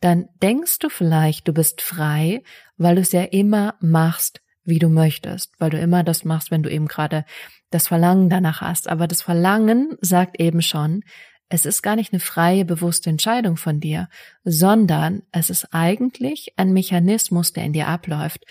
dann 0.00 0.28
denkst 0.42 0.80
du 0.80 0.90
vielleicht, 0.90 1.48
du 1.48 1.54
bist 1.54 1.80
frei, 1.80 2.42
weil 2.76 2.96
du 2.96 3.00
es 3.00 3.12
ja 3.12 3.22
immer 3.22 3.74
machst, 3.80 4.42
wie 4.64 4.78
du 4.78 4.90
möchtest, 4.90 5.52
weil 5.58 5.70
du 5.70 5.78
immer 5.78 6.04
das 6.04 6.24
machst, 6.24 6.50
wenn 6.50 6.62
du 6.62 6.70
eben 6.70 6.86
gerade 6.86 7.24
das 7.70 7.88
Verlangen 7.88 8.28
danach 8.28 8.60
hast. 8.60 8.86
Aber 8.86 9.06
das 9.06 9.22
Verlangen 9.22 9.96
sagt 10.02 10.38
eben 10.40 10.60
schon, 10.60 11.02
es 11.50 11.66
ist 11.66 11.82
gar 11.82 11.96
nicht 11.96 12.12
eine 12.12 12.20
freie, 12.20 12.64
bewusste 12.64 13.10
Entscheidung 13.10 13.56
von 13.56 13.80
dir, 13.80 14.08
sondern 14.44 15.22
es 15.32 15.50
ist 15.50 15.68
eigentlich 15.72 16.54
ein 16.56 16.72
Mechanismus, 16.72 17.52
der 17.52 17.64
in 17.64 17.72
dir 17.72 17.88
abläuft. 17.88 18.46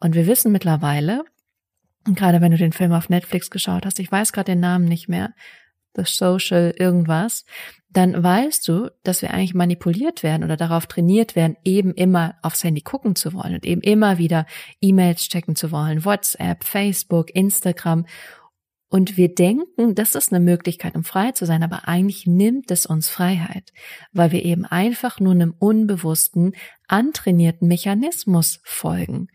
Und 0.00 0.14
wir 0.14 0.26
wissen 0.26 0.52
mittlerweile, 0.52 1.24
gerade 2.04 2.42
wenn 2.42 2.52
du 2.52 2.58
den 2.58 2.74
Film 2.74 2.92
auf 2.92 3.08
Netflix 3.08 3.50
geschaut 3.50 3.86
hast, 3.86 3.98
ich 3.98 4.12
weiß 4.12 4.32
gerade 4.32 4.52
den 4.52 4.60
Namen 4.60 4.84
nicht 4.84 5.08
mehr, 5.08 5.32
The 5.96 6.02
Social 6.04 6.74
irgendwas, 6.76 7.46
dann 7.88 8.22
weißt 8.22 8.68
du, 8.68 8.90
dass 9.02 9.22
wir 9.22 9.32
eigentlich 9.32 9.54
manipuliert 9.54 10.22
werden 10.22 10.44
oder 10.44 10.58
darauf 10.58 10.86
trainiert 10.86 11.36
werden, 11.36 11.56
eben 11.64 11.94
immer 11.94 12.34
aufs 12.42 12.62
Handy 12.62 12.82
gucken 12.82 13.16
zu 13.16 13.32
wollen 13.32 13.54
und 13.54 13.64
eben 13.64 13.80
immer 13.80 14.18
wieder 14.18 14.44
E-Mails 14.82 15.26
checken 15.30 15.56
zu 15.56 15.70
wollen, 15.70 16.04
WhatsApp, 16.04 16.64
Facebook, 16.64 17.34
Instagram. 17.34 18.04
Und 18.88 19.16
wir 19.16 19.34
denken, 19.34 19.94
das 19.94 20.14
ist 20.14 20.32
eine 20.32 20.44
Möglichkeit, 20.44 20.94
um 20.94 21.02
frei 21.02 21.32
zu 21.32 21.44
sein, 21.44 21.62
aber 21.62 21.88
eigentlich 21.88 22.26
nimmt 22.26 22.70
es 22.70 22.86
uns 22.86 23.08
Freiheit, 23.08 23.72
weil 24.12 24.30
wir 24.30 24.44
eben 24.44 24.64
einfach 24.64 25.18
nur 25.18 25.32
einem 25.32 25.54
unbewussten, 25.58 26.54
antrainierten 26.86 27.66
Mechanismus 27.66 28.60
folgen 28.62 29.28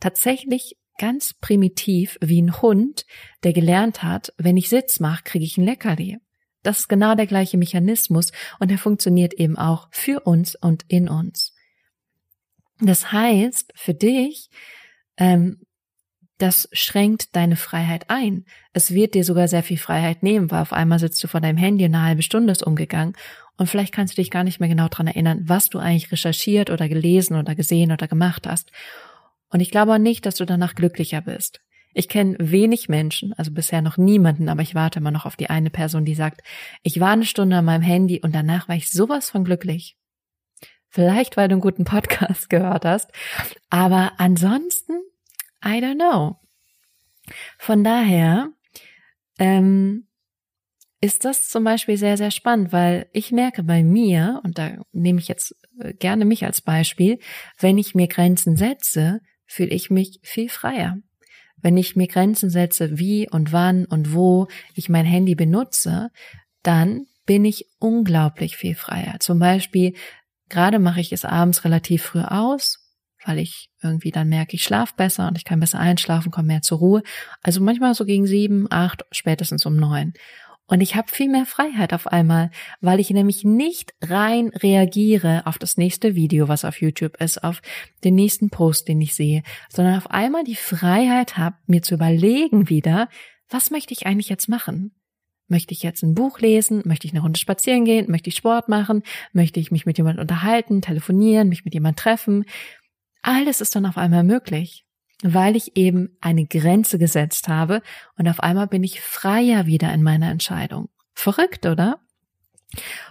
tatsächlich 0.00 0.76
ganz 0.98 1.34
primitiv 1.34 2.18
wie 2.20 2.40
ein 2.40 2.60
Hund, 2.62 3.04
der 3.42 3.52
gelernt 3.52 4.02
hat, 4.02 4.32
wenn 4.38 4.56
ich 4.56 4.68
Sitz 4.68 5.00
mache, 5.00 5.24
kriege 5.24 5.44
ich 5.44 5.58
ein 5.58 5.64
Leckerli. 5.64 6.18
Das 6.62 6.80
ist 6.80 6.88
genau 6.88 7.14
der 7.14 7.26
gleiche 7.26 7.58
Mechanismus 7.58 8.32
und 8.58 8.70
er 8.70 8.78
funktioniert 8.78 9.34
eben 9.34 9.56
auch 9.56 9.88
für 9.90 10.20
uns 10.20 10.56
und 10.56 10.84
in 10.88 11.08
uns. 11.08 11.54
Das 12.80 13.12
heißt, 13.12 13.72
für 13.74 13.94
dich, 13.94 14.50
ähm, 15.16 15.60
das 16.38 16.68
schränkt 16.72 17.34
deine 17.34 17.56
Freiheit 17.56 18.10
ein. 18.10 18.44
Es 18.72 18.92
wird 18.92 19.14
dir 19.14 19.24
sogar 19.24 19.48
sehr 19.48 19.62
viel 19.62 19.78
Freiheit 19.78 20.22
nehmen, 20.22 20.50
weil 20.50 20.62
auf 20.62 20.72
einmal 20.72 20.98
sitzt 20.98 21.22
du 21.24 21.28
vor 21.28 21.40
deinem 21.40 21.56
Handy 21.56 21.84
eine 21.84 22.02
halbe 22.02 22.22
Stunde 22.22 22.52
ist 22.52 22.62
umgegangen 22.62 23.14
und 23.56 23.68
vielleicht 23.68 23.94
kannst 23.94 24.16
du 24.16 24.20
dich 24.20 24.30
gar 24.30 24.44
nicht 24.44 24.60
mehr 24.60 24.68
genau 24.68 24.88
dran 24.88 25.06
erinnern, 25.06 25.42
was 25.46 25.70
du 25.70 25.78
eigentlich 25.78 26.12
recherchiert 26.12 26.70
oder 26.70 26.88
gelesen 26.88 27.36
oder 27.36 27.54
gesehen 27.54 27.90
oder 27.90 28.06
gemacht 28.06 28.46
hast. 28.46 28.70
Und 29.48 29.60
ich 29.60 29.70
glaube 29.70 29.94
auch 29.94 29.98
nicht, 29.98 30.26
dass 30.26 30.34
du 30.34 30.44
danach 30.44 30.74
glücklicher 30.74 31.22
bist. 31.22 31.60
Ich 31.94 32.10
kenne 32.10 32.36
wenig 32.38 32.90
Menschen, 32.90 33.32
also 33.32 33.50
bisher 33.50 33.80
noch 33.80 33.96
niemanden, 33.96 34.50
aber 34.50 34.60
ich 34.60 34.74
warte 34.74 34.98
immer 34.98 35.10
noch 35.10 35.24
auf 35.24 35.36
die 35.36 35.48
eine 35.48 35.70
Person, 35.70 36.04
die 36.04 36.14
sagt, 36.14 36.42
ich 36.82 37.00
war 37.00 37.12
eine 37.12 37.24
Stunde 37.24 37.56
an 37.56 37.64
meinem 37.64 37.82
Handy 37.82 38.20
und 38.22 38.34
danach 38.34 38.68
war 38.68 38.76
ich 38.76 38.90
sowas 38.90 39.30
von 39.30 39.44
glücklich. 39.44 39.96
Vielleicht, 40.90 41.38
weil 41.38 41.48
du 41.48 41.54
einen 41.54 41.62
guten 41.62 41.84
Podcast 41.84 42.50
gehört 42.50 42.84
hast, 42.84 43.10
aber 43.70 44.12
ansonsten, 44.18 44.92
I 45.64 45.80
don't 45.80 45.98
know. 45.98 46.36
Von 47.58 47.82
daher 47.84 48.50
ähm, 49.38 50.06
ist 51.00 51.24
das 51.24 51.48
zum 51.48 51.64
Beispiel 51.64 51.96
sehr, 51.96 52.16
sehr 52.16 52.30
spannend, 52.30 52.72
weil 52.72 53.08
ich 53.12 53.32
merke 53.32 53.62
bei 53.62 53.82
mir, 53.82 54.40
und 54.44 54.58
da 54.58 54.78
nehme 54.92 55.20
ich 55.20 55.28
jetzt 55.28 55.54
äh, 55.80 55.92
gerne 55.92 56.24
mich 56.24 56.44
als 56.44 56.60
Beispiel, 56.60 57.18
wenn 57.58 57.78
ich 57.78 57.94
mir 57.94 58.08
Grenzen 58.08 58.56
setze, 58.56 59.20
fühle 59.46 59.70
ich 59.70 59.90
mich 59.90 60.20
viel 60.22 60.48
freier. 60.48 60.98
Wenn 61.58 61.76
ich 61.76 61.96
mir 61.96 62.06
Grenzen 62.06 62.50
setze, 62.50 62.98
wie 62.98 63.28
und 63.28 63.52
wann 63.52 63.86
und 63.86 64.14
wo 64.14 64.48
ich 64.74 64.88
mein 64.88 65.06
Handy 65.06 65.34
benutze, 65.34 66.10
dann 66.62 67.06
bin 67.24 67.44
ich 67.44 67.68
unglaublich 67.78 68.56
viel 68.56 68.74
freier. 68.74 69.16
Zum 69.20 69.38
Beispiel, 69.38 69.94
gerade 70.48 70.78
mache 70.78 71.00
ich 71.00 71.12
es 71.12 71.24
abends 71.24 71.64
relativ 71.64 72.02
früh 72.04 72.22
aus, 72.22 72.85
weil 73.26 73.38
ich 73.38 73.68
irgendwie 73.82 74.10
dann 74.10 74.28
merke, 74.28 74.54
ich 74.54 74.62
schlafe 74.62 74.94
besser 74.96 75.28
und 75.28 75.36
ich 75.36 75.44
kann 75.44 75.60
besser 75.60 75.80
einschlafen, 75.80 76.30
komme 76.30 76.46
mehr 76.46 76.62
zur 76.62 76.78
Ruhe. 76.78 77.02
Also 77.42 77.60
manchmal 77.60 77.94
so 77.94 78.04
gegen 78.04 78.26
sieben, 78.26 78.66
acht, 78.70 79.04
spätestens 79.10 79.66
um 79.66 79.76
neun. 79.76 80.14
Und 80.68 80.80
ich 80.80 80.96
habe 80.96 81.12
viel 81.12 81.28
mehr 81.28 81.46
Freiheit 81.46 81.92
auf 81.92 82.08
einmal, 82.08 82.50
weil 82.80 82.98
ich 82.98 83.10
nämlich 83.10 83.44
nicht 83.44 83.94
rein 84.02 84.48
reagiere 84.48 85.42
auf 85.46 85.58
das 85.58 85.76
nächste 85.76 86.16
Video, 86.16 86.48
was 86.48 86.64
auf 86.64 86.80
YouTube 86.80 87.20
ist, 87.20 87.44
auf 87.44 87.62
den 88.02 88.16
nächsten 88.16 88.50
Post, 88.50 88.88
den 88.88 89.00
ich 89.00 89.14
sehe, 89.14 89.42
sondern 89.68 89.96
auf 89.96 90.10
einmal 90.10 90.42
die 90.42 90.56
Freiheit 90.56 91.36
habe, 91.36 91.56
mir 91.66 91.82
zu 91.82 91.94
überlegen 91.94 92.68
wieder, 92.68 93.08
was 93.48 93.70
möchte 93.70 93.92
ich 93.92 94.06
eigentlich 94.06 94.28
jetzt 94.28 94.48
machen? 94.48 94.92
Möchte 95.48 95.72
ich 95.72 95.84
jetzt 95.84 96.02
ein 96.02 96.14
Buch 96.14 96.40
lesen? 96.40 96.82
Möchte 96.84 97.06
ich 97.06 97.12
eine 97.12 97.22
Runde 97.22 97.38
spazieren 97.38 97.84
gehen? 97.84 98.10
Möchte 98.10 98.28
ich 98.30 98.36
Sport 98.36 98.68
machen? 98.68 99.04
Möchte 99.32 99.60
ich 99.60 99.70
mich 99.70 99.86
mit 99.86 99.98
jemand 99.98 100.18
unterhalten, 100.18 100.82
telefonieren, 100.82 101.48
mich 101.48 101.64
mit 101.64 101.74
jemand 101.74 101.96
treffen? 101.96 102.44
Alles 103.26 103.60
ist 103.60 103.74
dann 103.74 103.86
auf 103.86 103.98
einmal 103.98 104.24
möglich 104.24 104.86
weil 105.22 105.56
ich 105.56 105.76
eben 105.76 106.16
eine 106.20 106.46
Grenze 106.46 106.98
gesetzt 106.98 107.48
habe 107.48 107.82
und 108.18 108.28
auf 108.28 108.40
einmal 108.40 108.66
bin 108.66 108.84
ich 108.84 109.00
freier 109.00 109.66
wieder 109.66 109.92
in 109.92 110.02
meiner 110.02 110.30
Entscheidung. 110.30 110.88
Verrückt, 111.14 111.66
oder? 111.66 112.00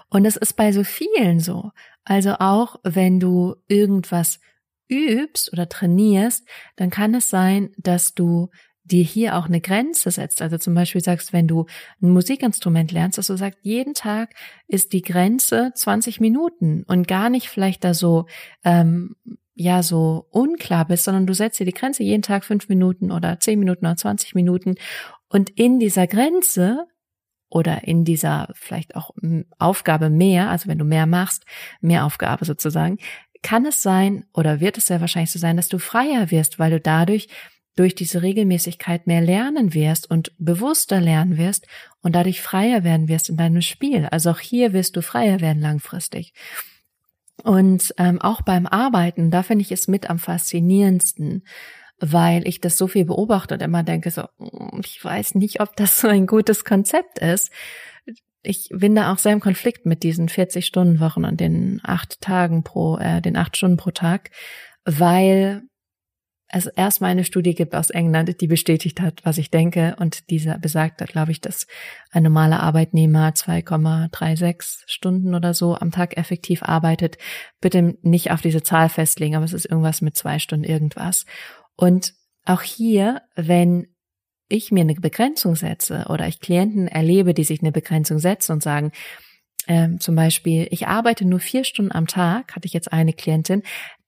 Und 0.10 0.26
es 0.26 0.36
ist 0.36 0.54
bei 0.54 0.72
so 0.72 0.84
vielen 0.84 1.40
so. 1.40 1.72
Also 2.04 2.36
auch 2.40 2.80
wenn 2.84 3.20
du 3.20 3.56
irgendwas 3.68 4.40
übst 4.88 5.52
oder 5.52 5.68
trainierst, 5.68 6.48
dann 6.76 6.92
kann 6.92 7.16
es 7.16 7.30
sein, 7.30 7.72
dass 7.78 8.14
du 8.14 8.50
dir 8.84 9.04
hier 9.04 9.36
auch 9.36 9.48
eine 9.48 9.62
Grenze 9.62 10.12
setzt. 10.12 10.44
Also 10.44 10.60
zum 10.60 10.76
Beispiel 10.76 11.02
sagst, 11.02 11.34
wenn 11.34 11.48
du 11.48 11.66
ein 12.04 12.12
Musikinstrument 12.12 12.92
lernst, 12.92 13.18
dass 13.18 13.28
du 13.28 13.36
sagst, 13.36 13.58
jeden 13.64 13.96
Tag 13.96 14.36
ist 14.68 14.94
die 14.94 15.02
Grenze 15.02 15.72
20 15.74 16.20
Minuten 16.20 16.84
und 16.84 17.08
gar 17.08 17.32
nicht 17.32 17.50
vielleicht 17.50 17.84
da 17.84 17.96
so 17.96 18.28
ähm, 18.64 19.16
ja 19.56 19.82
so 19.82 20.28
unklar 20.32 20.86
bist, 20.86 21.06
sondern 21.06 21.26
du 21.26 21.34
setzt 21.34 21.60
dir 21.60 21.66
die 21.66 21.72
Grenze 21.72 22.04
jeden 22.04 22.22
Tag 22.22 22.44
fünf 22.44 22.70
Minuten 22.70 23.12
oder 23.12 23.40
zehn 23.40 23.58
Minuten 23.58 23.86
oder 23.86 23.96
20 23.96 24.36
Minuten 24.36 24.76
und 25.30 25.50
in 25.50 25.80
dieser 25.80 26.08
Grenze 26.08 26.86
oder 27.50 27.86
in 27.86 28.04
dieser 28.04 28.50
vielleicht 28.54 28.96
auch 28.96 29.12
Aufgabe 29.58 30.10
mehr, 30.10 30.50
also 30.50 30.68
wenn 30.68 30.78
du 30.78 30.86
mehr 30.86 31.06
machst, 31.06 31.46
mehr 31.80 32.06
Aufgabe 32.06 32.44
sozusagen, 32.44 32.98
kann 33.42 33.66
es 33.66 33.82
sein 33.82 34.26
oder 34.34 34.60
wird 34.60 34.78
es 34.78 34.88
sehr 34.88 35.02
wahrscheinlich 35.02 35.32
so 35.32 35.40
sein, 35.40 35.56
dass 35.56 35.70
du 35.70 35.78
freier 35.78 36.32
wirst, 36.32 36.60
weil 36.60 36.72
du 36.72 36.82
dadurch 36.82 37.28
durch 37.76 37.94
diese 37.94 38.22
Regelmäßigkeit 38.22 39.06
mehr 39.06 39.22
lernen 39.22 39.74
wirst 39.74 40.10
und 40.10 40.32
bewusster 40.38 41.02
lernen 41.02 41.38
wirst 41.38 41.68
und 42.02 42.16
dadurch 42.16 42.42
freier 42.42 42.84
werden 42.84 43.08
wirst 43.08 43.30
in 43.30 43.38
deinem 43.38 43.62
Spiel. 43.62 44.06
Also 44.06 44.32
auch 44.32 44.40
hier 44.40 44.74
wirst 44.74 44.96
du 44.96 45.02
freier 45.02 45.42
werden 45.42 45.62
langfristig. 45.62 46.34
Und 47.46 47.94
ähm, 48.00 48.20
auch 48.20 48.42
beim 48.42 48.66
Arbeiten, 48.66 49.30
da 49.30 49.44
finde 49.44 49.62
ich 49.62 49.72
es 49.72 49.88
mit 49.88 50.10
am 50.10 50.18
faszinierendsten, 50.18 51.46
weil 52.00 52.48
ich 52.48 52.60
das 52.60 52.76
so 52.76 52.88
viel 52.88 53.06
beobachte 53.06 53.54
und 53.54 53.62
immer 53.62 53.84
denke 53.84 54.10
so, 54.10 54.24
mm, 54.40 54.80
ich 54.84 55.06
weiß 55.06 55.36
nicht, 55.36 55.62
ob 55.62 55.76
das 55.76 56.02
so 56.02 56.08
ein 56.08 56.26
gutes 56.26 56.66
Konzept 56.66 57.20
ist. 57.20 57.52
Ich 58.42 58.70
bin 58.72 58.96
da 58.96 59.14
auch 59.14 59.20
sehr 59.20 59.34
im 59.34 59.42
Konflikt 59.42 59.86
mit 59.86 60.02
diesen 60.02 60.28
40-Stunden-Wochen 60.28 61.24
und 61.24 61.40
den 61.40 61.82
acht 61.84 62.20
Tagen 62.20 62.64
pro, 62.64 62.98
äh, 62.98 63.22
den 63.22 63.38
acht 63.38 63.56
Stunden 63.56 63.78
pro 63.78 63.92
Tag, 63.92 64.32
weil 64.84 65.62
es 66.48 66.68
erstmal 66.68 67.12
eine 67.12 67.24
Studie 67.24 67.56
gibt 67.56 67.76
aus 67.76 67.90
England, 67.90 68.40
die 68.40 68.48
bestätigt 68.48 69.02
hat, 69.02 69.22
was 69.24 69.38
ich 69.38 69.50
denke. 69.50 69.96
Und 70.00 70.30
dieser 70.30 70.60
besagt, 70.60 71.06
glaube 71.08 71.32
ich, 71.32 71.42
dass 71.42 71.66
ein 72.12 72.24
normaler 72.24 72.62
Arbeitnehmer 72.62 73.30
2,36 73.30 74.84
Stunden 74.86 75.34
oder 75.34 75.54
so 75.54 75.76
am 75.76 75.92
Tag 75.92 76.18
effektiv 76.18 76.62
arbeitet. 76.62 77.18
Bitte 77.62 77.98
nicht 78.04 78.32
auf 78.32 78.42
diese 78.42 78.62
Zahl 78.62 78.90
festlegen, 78.90 79.36
aber 79.36 79.46
es 79.46 79.54
ist 79.54 79.66
irgendwas 79.66 80.02
mit 80.02 80.16
zwei 80.16 80.38
Stunden 80.40 80.66
irgendwas. 80.66 81.26
Und 81.76 82.14
auch 82.46 82.62
hier, 82.62 83.24
wenn 83.36 83.88
ich 84.48 84.72
mir 84.72 84.82
eine 84.82 84.94
Begrenzung 84.94 85.56
setze 85.56 86.06
oder 86.10 86.28
ich 86.28 86.40
Klienten 86.40 86.88
erlebe, 86.88 87.34
die 87.34 87.44
sich 87.44 87.62
eine 87.62 87.72
Begrenzung 87.72 88.20
setzen 88.20 88.52
und 88.52 88.64
sagen, 88.64 88.92
ähm, 89.68 90.00
zum 90.00 90.16
Beispiel, 90.16 90.68
ich 90.70 90.88
arbeite 90.88 91.26
nur 91.26 91.40
vier 91.40 91.64
Stunden 91.64 91.92
am 91.92 92.06
Tag, 92.06 92.56
hatte 92.56 92.68
ich 92.68 92.74
jetzt 92.74 92.94
eine 92.94 93.14
Klientin, 93.14 93.64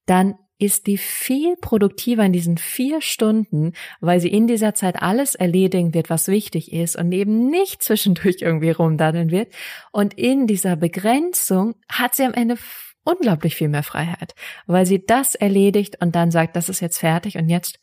dann 0.06 0.36
ist 0.59 0.87
die 0.87 0.97
viel 0.97 1.55
produktiver 1.57 2.23
in 2.23 2.33
diesen 2.33 2.57
vier 2.57 3.01
Stunden, 3.01 3.73
weil 3.99 4.19
sie 4.19 4.29
in 4.29 4.47
dieser 4.47 4.73
Zeit 4.73 5.01
alles 5.01 5.35
erledigen 5.35 5.93
wird, 5.93 6.09
was 6.09 6.27
wichtig 6.27 6.73
ist 6.73 6.95
und 6.95 7.11
eben 7.11 7.49
nicht 7.49 7.83
zwischendurch 7.83 8.37
irgendwie 8.41 8.71
rumdaddeln 8.71 9.29
wird. 9.29 9.53
Und 9.91 10.15
in 10.15 10.47
dieser 10.47 10.75
Begrenzung 10.75 11.75
hat 11.89 12.15
sie 12.15 12.23
am 12.23 12.33
Ende 12.33 12.57
unglaublich 13.03 13.55
viel 13.55 13.69
mehr 13.69 13.83
Freiheit, 13.83 14.33
weil 14.65 14.85
sie 14.85 15.05
das 15.05 15.35
erledigt 15.35 16.01
und 16.01 16.15
dann 16.15 16.31
sagt, 16.31 16.55
das 16.55 16.69
ist 16.69 16.79
jetzt 16.79 16.97
fertig 16.97 17.37
und 17.37 17.49
jetzt 17.49 17.79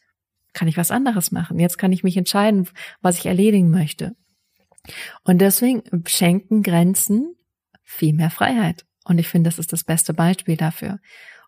kann 0.52 0.69
ich 0.69 0.76
was 0.76 0.90
anderes 0.90 1.33
machen. 1.33 1.59
Jetzt 1.59 1.78
kann 1.78 1.93
ich 1.93 2.04
mich 2.04 2.16
entscheiden, 2.16 2.69
was 3.00 3.19
ich 3.19 3.26
erledigen 3.26 3.71
möchte. 3.71 4.16
Und 5.25 5.40
deswegen 5.40 5.83
schenken 6.07 6.62
Grenzen 6.62 7.35
viel 7.83 8.12
mehr 8.12 8.31
Freiheit. 8.31 8.85
Und 9.04 9.19
ich 9.19 9.28
finde, 9.28 9.49
das 9.49 9.59
ist 9.59 9.73
das 9.73 9.85
beste 9.85 10.14
Beispiel 10.14 10.57
dafür. 10.57 10.99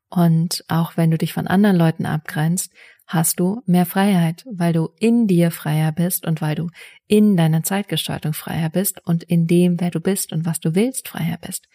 Und 0.09 0.65
auch 0.69 0.97
wenn 0.97 1.11
du 1.11 1.19
dich 1.19 1.33
von 1.33 1.47
anderen 1.47 1.77
Leuten 1.77 2.07
abgrenzt, 2.07 2.73
hast 3.07 3.39
du 3.39 3.63
mehr 3.67 3.87
Freiheit, 3.87 4.45
weil 4.51 4.73
du 4.73 4.91
in 4.99 5.27
dir 5.27 5.51
freier 5.51 5.93
bist 5.93 6.27
und 6.27 6.41
weil 6.41 6.55
du 6.55 6.69
in 7.07 7.37
deiner 7.37 7.63
Zeitgestaltung 7.63 8.33
freier 8.33 8.69
bist 8.69 9.01
und 9.05 9.23
in 9.23 9.47
dem, 9.47 9.81
wer 9.81 9.91
du 9.91 10.01
bist 10.01 10.33
und 10.33 10.45
was 10.45 10.61
du 10.61 10.75
willst, 10.75 11.09
freier 11.09 11.39
bist. 11.41 11.67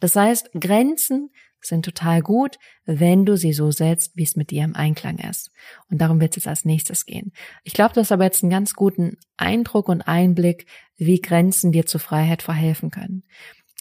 Das 0.00 0.14
heißt, 0.14 0.50
Grenzen 0.52 1.30
sind 1.60 1.84
total 1.84 2.22
gut, 2.22 2.56
wenn 2.84 3.24
du 3.24 3.36
sie 3.36 3.52
so 3.52 3.72
setzt, 3.72 4.16
wie 4.16 4.22
es 4.22 4.36
mit 4.36 4.50
dir 4.50 4.62
im 4.62 4.76
Einklang 4.76 5.18
ist. 5.18 5.50
Und 5.90 6.00
darum 6.00 6.20
wird 6.20 6.32
es 6.32 6.44
jetzt 6.44 6.48
als 6.48 6.64
nächstes 6.64 7.04
gehen. 7.04 7.32
Ich 7.64 7.72
glaube, 7.72 7.94
du 7.94 8.00
hast 8.00 8.12
aber 8.12 8.24
jetzt 8.24 8.44
einen 8.44 8.50
ganz 8.50 8.74
guten 8.74 9.16
Eindruck 9.36 9.88
und 9.88 10.02
Einblick, 10.02 10.66
wie 10.96 11.20
Grenzen 11.20 11.72
dir 11.72 11.84
zur 11.84 12.00
Freiheit 12.00 12.42
verhelfen 12.42 12.90
können. 12.90 13.24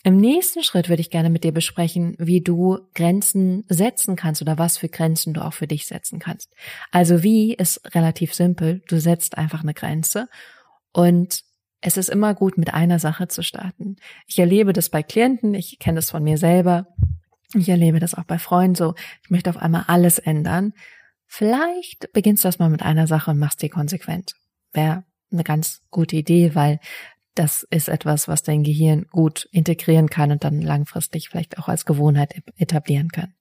Im 0.04 0.18
nächsten 0.18 0.63
Schritt 0.63 0.89
würde 0.89 1.01
ich 1.01 1.10
gerne 1.10 1.30
mit 1.30 1.44
dir 1.44 1.51
besprechen, 1.51 2.16
wie 2.18 2.42
du 2.42 2.80
Grenzen 2.94 3.66
setzen 3.68 4.16
kannst 4.16 4.42
oder 4.42 4.58
was 4.58 4.77
für 4.77 4.89
Grenzen 4.89 5.34
du 5.34 5.44
auch 5.44 5.54
für 5.54 5.68
dich 5.68 5.86
setzen 5.86 6.20
kannst. 6.20 6.54
Also 6.92 7.24
wie 7.24 7.54
ist 7.54 7.94
relativ 7.94 8.34
simpel. 8.34 8.84
Du 8.88 9.00
setzt 9.00 9.38
einfach 9.38 9.63
eine 9.63 9.74
Grenze 9.74 10.30
und 10.94 11.44
es 11.82 11.98
ist 11.98 12.10
immer 12.10 12.34
gut, 12.34 12.58
mit 12.58 12.74
einer 12.74 13.00
Sache 13.00 13.27
zu 13.27 13.44
starten. 13.44 13.98
Ich 14.25 14.39
erlebe 14.39 14.74
das 14.74 14.89
bei 14.89 15.04
Klienten, 15.04 15.54
ich 15.54 15.77
kenne 15.80 15.98
das 15.98 16.12
von 16.12 16.24
mir 16.24 16.38
selber. 16.38 16.88
Ich 17.54 17.70
erlebe 17.70 18.00
das 18.00 18.13
auch 18.16 18.25
bei 18.25 18.39
Freunden 18.39 18.75
so. 18.75 18.94
Ich 19.24 19.30
möchte 19.30 19.50
auf 19.50 19.58
einmal 19.58 19.86
alles 19.88 20.20
ändern. 20.20 20.74
Vielleicht 21.25 22.12
beginnst 22.13 22.44
du 22.44 22.48
das 22.48 22.60
mal 22.60 22.70
mit 22.70 22.82
einer 22.82 23.08
Sache 23.08 23.32
und 23.32 23.38
machst 23.38 23.62
die 23.62 23.70
konsequent. 23.70 24.34
Wäre 24.74 25.04
eine 25.32 25.44
ganz 25.44 25.82
gute 25.92 26.16
Idee, 26.16 26.56
weil 26.56 26.80
das 27.39 27.63
ist 27.70 27.88
etwas, 27.88 28.27
was 28.27 28.44
dein 28.44 28.63
Gehirn 28.63 29.06
gut 29.12 29.48
integrieren 29.51 30.10
kann 30.10 30.32
und 30.32 30.44
dann 30.44 30.62
langfristig 30.62 31.29
vielleicht 31.29 31.60
auch 31.60 31.67
als 31.67 31.86
Gewohnheit 31.86 32.41
etablieren 32.58 33.10
kann. 33.10 33.34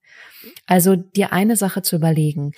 Also 0.65 0.95
dir 0.95 1.33
eine 1.33 1.55
Sache 1.55 1.81
zu 1.81 1.95
überlegen. 1.95 2.53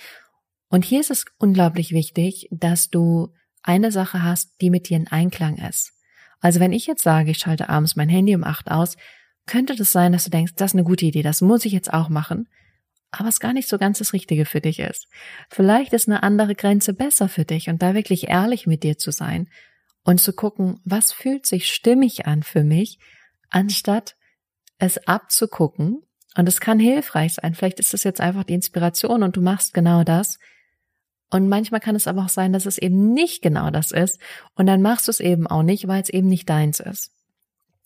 Und 0.68 0.84
hier 0.84 1.00
ist 1.00 1.10
es 1.10 1.24
unglaublich 1.38 1.92
wichtig, 1.92 2.48
dass 2.50 2.90
du 2.90 3.32
eine 3.62 3.90
Sache 3.90 4.22
hast, 4.22 4.60
die 4.60 4.70
mit 4.70 4.88
dir 4.88 4.96
in 4.96 5.08
Einklang 5.08 5.56
ist. 5.56 5.92
Also 6.40 6.60
wenn 6.60 6.72
ich 6.72 6.86
jetzt 6.86 7.02
sage, 7.02 7.30
ich 7.30 7.38
schalte 7.38 7.68
abends 7.68 7.96
mein 7.96 8.08
Handy 8.08 8.34
um 8.34 8.44
acht 8.44 8.70
aus, 8.70 8.96
könnte 9.46 9.74
das 9.74 9.92
sein, 9.92 10.12
dass 10.12 10.24
du 10.24 10.30
denkst, 10.30 10.52
das 10.56 10.70
ist 10.70 10.74
eine 10.74 10.84
gute 10.84 11.06
Idee, 11.06 11.22
das 11.22 11.40
muss 11.40 11.64
ich 11.64 11.72
jetzt 11.72 11.92
auch 11.92 12.08
machen, 12.08 12.48
aber 13.10 13.28
es 13.28 13.40
gar 13.40 13.52
nicht 13.52 13.68
so 13.68 13.78
ganz 13.78 13.98
das 13.98 14.12
Richtige 14.12 14.44
für 14.44 14.60
dich 14.60 14.78
ist. 14.78 15.08
Vielleicht 15.50 15.92
ist 15.92 16.08
eine 16.08 16.22
andere 16.22 16.54
Grenze 16.54 16.94
besser 16.94 17.28
für 17.28 17.44
dich 17.44 17.68
und 17.68 17.82
da 17.82 17.94
wirklich 17.94 18.28
ehrlich 18.28 18.66
mit 18.66 18.84
dir 18.84 18.96
zu 18.96 19.10
sein 19.10 19.48
und 20.04 20.20
zu 20.20 20.32
gucken, 20.32 20.80
was 20.84 21.12
fühlt 21.12 21.46
sich 21.46 21.68
stimmig 21.68 22.26
an 22.26 22.42
für 22.42 22.64
mich, 22.64 22.98
anstatt 23.50 24.16
es 24.78 25.06
abzugucken. 25.06 26.02
Und 26.36 26.48
es 26.48 26.60
kann 26.60 26.78
hilfreich 26.78 27.34
sein. 27.34 27.54
Vielleicht 27.54 27.80
ist 27.80 27.92
es 27.92 28.04
jetzt 28.04 28.20
einfach 28.20 28.44
die 28.44 28.54
Inspiration 28.54 29.22
und 29.22 29.36
du 29.36 29.42
machst 29.42 29.74
genau 29.74 30.04
das. 30.04 30.38
Und 31.30 31.48
manchmal 31.48 31.80
kann 31.80 31.96
es 31.96 32.06
aber 32.06 32.24
auch 32.24 32.28
sein, 32.28 32.52
dass 32.52 32.66
es 32.66 32.78
eben 32.78 33.12
nicht 33.12 33.42
genau 33.42 33.70
das 33.70 33.90
ist. 33.90 34.20
Und 34.54 34.66
dann 34.66 34.82
machst 34.82 35.08
du 35.08 35.10
es 35.10 35.20
eben 35.20 35.46
auch 35.46 35.62
nicht, 35.62 35.86
weil 35.88 36.02
es 36.02 36.08
eben 36.08 36.28
nicht 36.28 36.48
deins 36.48 36.80
ist. 36.80 37.12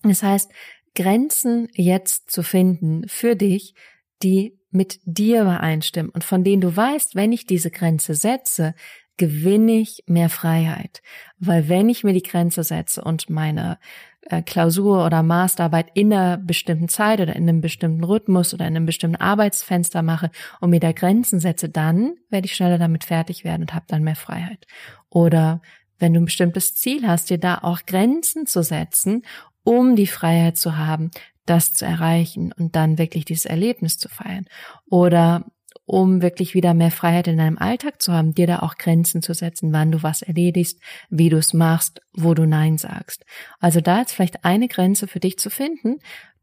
Das 0.03 0.23
heißt, 0.23 0.51
Grenzen 0.95 1.69
jetzt 1.73 2.31
zu 2.31 2.43
finden 2.43 3.09
für 3.09 3.35
dich, 3.35 3.75
die 4.23 4.59
mit 4.71 5.01
dir 5.05 5.43
übereinstimmen 5.43 6.11
und 6.11 6.25
von 6.25 6.45
denen 6.45 6.61
du 6.61 6.75
weißt, 6.75 7.15
wenn 7.15 7.33
ich 7.33 7.47
diese 7.47 7.71
Grenze 7.71 8.15
setze, 8.15 8.75
gewinne 9.17 9.73
ich 9.73 10.03
mehr 10.07 10.29
Freiheit. 10.29 11.03
Weil 11.39 11.69
wenn 11.69 11.89
ich 11.89 12.05
mir 12.05 12.13
die 12.13 12.23
Grenze 12.23 12.65
setze 12.65 13.03
und 13.03 13.31
meine 13.31 13.79
äh, 14.23 14.43
Klausur 14.43 15.05
oder 15.05 15.23
Masterarbeit 15.23 15.89
in 15.95 16.13
einer 16.13 16.39
bestimmten 16.39 16.89
Zeit 16.89 17.21
oder 17.21 17.37
in 17.37 17.49
einem 17.49 17.61
bestimmten 17.61 18.05
Rhythmus 18.05 18.55
oder 18.55 18.67
in 18.67 18.77
einem 18.77 18.87
bestimmten 18.87 19.17
Arbeitsfenster 19.17 20.03
mache 20.03 20.31
und 20.61 20.71
mir 20.71 20.81
da 20.81 20.93
Grenzen 20.93 21.41
setze, 21.41 21.69
dann 21.69 22.15
werde 22.31 22.47
ich 22.47 22.55
schneller 22.55 22.79
damit 22.79 23.05
fertig 23.05 23.45
werden 23.45 23.63
und 23.63 23.75
habe 23.75 23.87
dann 23.89 24.03
mehr 24.03 24.17
Freiheit. 24.17 24.67
Oder 25.11 25.61
wenn 25.99 26.15
du 26.15 26.21
ein 26.21 26.25
bestimmtes 26.27 26.75
Ziel 26.75 27.07
hast, 27.07 27.31
dir 27.31 27.39
da 27.39 27.59
auch 27.59 27.81
Grenzen 27.87 28.47
zu 28.47 28.63
setzen, 28.63 29.23
um 29.63 29.97
die 29.97 30.07
Freiheit 30.07 30.57
zu 30.57 30.77
haben, 30.77 31.11
das 31.47 31.73
zu 31.75 31.85
erreichen 31.85 32.53
und 32.53 32.75
dann 32.77 32.99
wirklich 32.99 33.25
dieses 33.25 33.45
Erlebnis 33.45 33.99
zu 33.99 34.09
feiern. 34.09 34.47
Oder 34.89 35.45
um 35.87 36.23
wirklich 36.23 36.55
wieder 36.55 36.75
mehr 36.75 36.91
Freiheit 36.91 37.29
in 37.29 37.37
deinem 37.37 37.59
Alltag 37.59 38.01
zu 38.01 38.13
haben, 38.13 38.35
dir 38.35 38.47
da 38.47 38.61
auch 38.61 38.77
Grenzen 38.77 39.23
zu 39.23 39.35
setzen, 39.35 39.73
wann 39.73 39.93
du 39.93 40.03
was 40.03 40.23
erledigst, 40.23 40.81
wie 41.11 41.29
du 41.29 41.37
es 41.37 41.53
machst, 41.53 42.01
wo 42.13 42.35
du 42.35 42.47
Nein 42.47 42.79
sagst. 42.79 43.25
Also 43.61 43.81
da 43.81 44.03
ist 44.03 44.13
vielleicht 44.13 44.45
eine 44.45 44.69
Grenze 44.69 45.07
für 45.07 45.21
dich 45.21 45.39
zu 45.39 45.51
finden, 45.51 45.99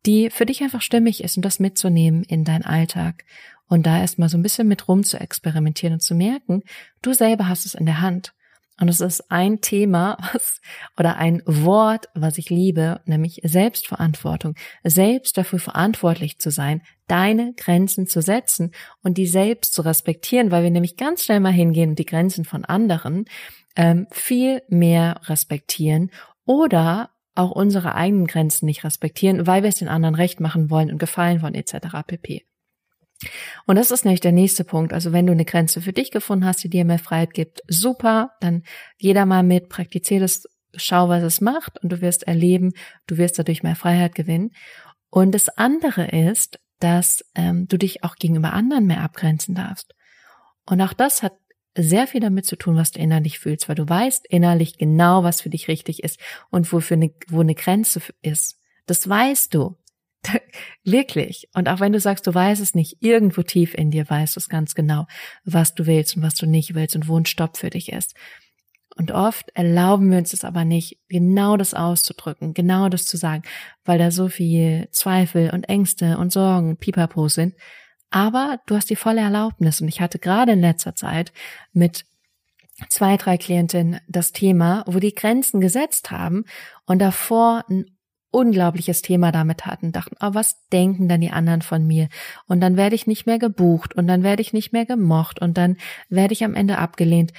die 0.06 0.30
für 0.30 0.46
dich 0.46 0.62
einfach 0.62 0.82
stimmig 0.82 1.24
ist 1.24 1.38
und 1.38 1.46
das 1.46 1.60
mitzunehmen 1.60 2.24
in 2.24 2.44
deinen 2.44 2.64
Alltag. 2.66 3.26
Und 3.68 3.86
da 3.86 4.00
erstmal 4.00 4.30
so 4.30 4.38
ein 4.38 4.44
bisschen 4.44 4.68
mit 4.68 4.88
rum 4.88 5.04
zu 5.04 5.20
experimentieren 5.20 5.94
und 5.94 6.02
zu 6.02 6.14
merken, 6.14 6.62
du 7.02 7.14
selber 7.14 7.48
hast 7.48 7.66
es 7.66 7.74
in 7.74 7.86
der 7.86 8.02
Hand. 8.02 8.34
Und 8.82 8.90
es 8.90 9.00
ist 9.00 9.32
ein 9.32 9.62
Thema, 9.62 10.18
was, 10.34 10.60
oder 10.98 11.18
ein 11.18 11.44
Wort, 11.46 12.10
was 12.16 12.40
ich 12.40 12.50
liebe, 12.50 13.00
nämlich 13.06 13.40
Selbstverantwortung. 13.44 14.56
Selbst 14.84 15.38
dafür 15.38 15.60
verantwortlich 15.60 16.40
zu 16.40 16.50
sein, 16.50 16.82
deine 17.08 17.54
Grenzen 17.54 18.08
zu 18.08 18.22
setzen 18.22 18.72
und 19.04 19.20
die 19.20 19.28
selbst 19.28 19.74
zu 19.74 19.84
respektieren, 19.84 20.50
weil 20.50 20.64
wir 20.64 20.72
nämlich 20.72 20.98
ganz 20.98 21.24
schnell 21.24 21.40
mal 21.40 21.54
hingehen 21.54 21.92
und 21.92 22.00
die 22.00 22.06
Grenzen 22.06 22.44
von 22.44 22.66
anderen 22.66 23.26
ähm, 23.76 24.08
viel 24.10 24.64
mehr 24.68 25.22
respektieren 25.26 26.10
oder 26.46 27.12
auch 27.36 27.52
unsere 27.52 27.94
eigenen 27.94 28.26
Grenzen 28.26 28.66
nicht 28.66 28.84
respektieren, 28.84 29.46
weil 29.46 29.62
wir 29.62 29.70
es 29.70 29.76
den 29.76 29.88
anderen 29.90 30.16
recht 30.16 30.40
machen 30.40 30.72
wollen 30.72 30.92
und 30.92 30.98
gefallen 30.98 31.42
wollen 31.44 31.56
etc. 31.56 31.98
pp. 32.06 32.46
Und 33.66 33.76
das 33.76 33.92
ist 33.92 34.06
nämlich 34.06 34.22
der 34.22 34.32
nächste 34.32 34.64
Punkt. 34.64 34.94
Also 34.94 35.12
wenn 35.12 35.28
du 35.28 35.32
eine 35.32 35.46
Grenze 35.46 35.82
für 35.82 35.94
dich 35.94 36.12
gefunden 36.12 36.46
hast, 36.46 36.64
die 36.64 36.70
dir 36.70 36.86
mehr 36.86 37.00
Freiheit 37.00 37.34
gibt, 37.34 37.62
super, 37.68 38.32
dann 38.40 38.64
jeder 38.98 39.26
mal 39.26 39.44
mit, 39.44 39.70
praktiziere 39.70 40.22
das, 40.22 40.44
schau, 40.76 41.10
was 41.10 41.24
es 41.24 41.42
macht 41.42 41.82
und 41.84 41.92
du 41.92 42.02
wirst 42.02 42.24
erleben, 42.24 42.72
du 43.08 43.18
wirst 43.18 43.38
dadurch 43.38 43.64
mehr 43.64 43.76
Freiheit 43.76 44.16
gewinnen. 44.16 44.52
Und 45.10 45.34
das 45.34 45.50
andere 45.50 46.08
ist, 46.08 46.60
dass 46.80 47.24
ähm, 47.36 47.68
du 47.68 47.78
dich 47.78 48.04
auch 48.04 48.16
gegenüber 48.16 48.54
anderen 48.54 48.88
mehr 48.88 49.02
abgrenzen 49.02 49.56
darfst. 49.56 49.94
Und 50.66 50.82
auch 50.82 50.94
das 50.94 51.22
hat 51.22 51.34
sehr 51.76 52.08
viel 52.08 52.20
damit 52.20 52.46
zu 52.46 52.56
tun, 52.56 52.76
was 52.76 52.92
du 52.92 53.00
innerlich 53.00 53.40
fühlst, 53.40 53.70
weil 53.70 53.76
du 53.76 53.88
weißt 53.88 54.26
innerlich 54.30 54.78
genau, 54.78 55.24
was 55.24 55.42
für 55.42 55.50
dich 55.50 55.68
richtig 55.68 56.04
ist 56.04 56.20
und 56.50 56.72
wofür 56.72 56.98
eine, 56.98 57.12
wo 57.30 57.42
eine 57.42 57.56
Grenze 57.56 58.02
ist. 58.22 58.60
Das 58.88 59.08
weißt 59.08 59.54
du. 59.54 59.78
Wirklich. 60.84 61.48
Und 61.54 61.70
auch 61.70 61.80
wenn 61.80 61.94
du 61.94 62.00
sagst, 62.00 62.28
du 62.28 62.34
weißt 62.34 62.62
es 62.62 62.76
nicht, 62.76 62.98
irgendwo 63.02 63.42
tief 63.42 63.74
in 63.74 63.92
dir 63.92 64.10
weißt 64.10 64.36
du 64.36 64.40
es 64.40 64.50
ganz 64.50 64.76
genau, 64.76 65.06
was 65.44 65.74
du 65.74 65.86
willst 65.86 66.16
und 66.16 66.24
was 66.24 66.36
du 66.36 66.46
nicht 66.46 66.76
willst 66.76 66.96
und 66.96 67.08
wo 67.08 67.18
ein 67.18 67.26
Stopp 67.26 67.58
für 67.58 67.70
dich 67.70 67.92
ist. 67.92 68.16
Und 68.98 69.12
oft 69.12 69.50
erlauben 69.56 70.12
wir 70.12 70.18
uns 70.18 70.34
es 70.34 70.44
aber 70.44 70.66
nicht, 70.66 71.00
genau 71.08 71.56
das 71.56 71.74
auszudrücken, 71.74 72.54
genau 72.54 72.90
das 72.90 73.06
zu 73.06 73.18
sagen, 73.18 73.44
weil 73.86 73.98
da 73.98 74.12
so 74.12 74.28
viel 74.28 74.90
Zweifel 74.92 75.50
und 75.52 75.70
Ängste 75.70 76.18
und 76.18 76.32
Sorgen, 76.32 76.78
Pipapo 76.78 77.30
sind. 77.30 77.56
Aber 78.10 78.60
du 78.68 78.76
hast 78.76 78.90
die 78.90 78.98
volle 78.98 79.22
Erlaubnis. 79.22 79.80
Und 79.80 79.88
ich 79.88 80.02
hatte 80.02 80.20
gerade 80.20 80.52
in 80.52 80.60
letzter 80.60 80.94
Zeit 80.96 81.32
mit 81.72 82.06
zwei, 82.90 83.16
drei 83.16 83.38
Klientinnen 83.38 84.02
das 84.08 84.34
Thema, 84.34 84.84
wo 84.88 85.00
die 85.00 85.16
Grenzen 85.16 85.62
gesetzt 85.62 86.12
haben 86.12 86.44
und 86.86 87.00
davor 87.00 87.64
ein 87.70 87.86
unglaubliches 88.32 89.02
Thema 89.02 89.32
damit 89.32 89.66
hatten, 89.66 89.92
dachten, 89.92 90.16
oh, 90.22 90.34
was 90.34 90.68
denken 90.70 91.08
dann 91.08 91.22
die 91.22 91.32
anderen 91.32 91.62
von 91.62 91.86
mir? 91.86 92.08
Und 92.48 92.62
dann 92.62 92.78
werde 92.78 92.96
ich 92.96 93.08
nicht 93.08 93.26
mehr 93.26 93.40
gebucht 93.40 93.94
und 93.94 94.08
dann 94.08 94.24
werde 94.24 94.42
ich 94.42 94.54
nicht 94.54 94.74
mehr 94.74 94.86
gemocht 94.86 95.40
und 95.40 95.58
dann 95.58 95.78
werde 96.10 96.34
ich 96.34 96.44
am 96.44 96.56
Ende 96.56 96.78
abgelehnt. 96.78 97.34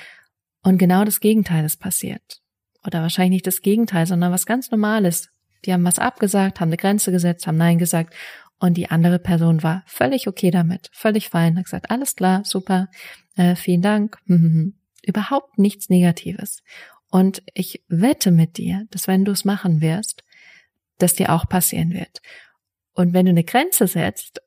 Und 0.63 0.79
genau 0.79 1.05
das 1.05 1.21
Gegenteil 1.21 1.65
ist 1.65 1.81
passiert. 1.81 2.41
Oder 2.87 3.01
wahrscheinlich 3.03 3.33
nicht 3.33 3.47
das 3.47 3.63
Gegenteil, 3.63 4.07
sondern 4.07 4.33
was 4.33 4.47
ganz 4.47 4.71
Normales. 4.71 5.31
Die 5.65 5.73
haben 5.73 5.85
was 5.85 5.99
abgesagt, 5.99 6.61
haben 6.61 6.69
eine 6.69 6.77
Grenze 6.77 7.11
gesetzt, 7.11 7.47
haben 7.47 7.57
Nein 7.57 7.79
gesagt 7.79 8.15
und 8.63 8.75
die 8.75 8.91
andere 8.91 9.19
Person 9.19 9.63
war 9.65 9.83
völlig 9.87 10.29
okay 10.29 10.53
damit, 10.53 10.89
völlig 10.93 11.31
fein, 11.31 11.57
hat 11.57 11.65
gesagt, 11.65 11.91
alles 11.91 12.15
klar, 12.15 12.43
super, 12.45 12.89
äh, 13.35 13.57
vielen 13.57 13.83
Dank, 13.83 14.19
überhaupt 15.03 15.59
nichts 15.59 15.89
Negatives. 15.89 16.63
Und 17.11 17.43
ich 17.55 17.85
wette 17.89 18.31
mit 18.31 18.59
dir, 18.59 18.87
dass 18.91 19.09
wenn 19.09 19.25
du 19.25 19.33
es 19.33 19.45
machen 19.45 19.81
wirst, 19.81 20.23
das 21.03 21.15
dir 21.15 21.33
auch 21.33 21.49
passieren 21.49 21.93
wird. 21.93 22.23
Und 22.95 23.13
wenn 23.13 23.27
du 23.27 23.31
eine 23.31 23.45
Grenze 23.45 23.87
setzt 23.87 24.41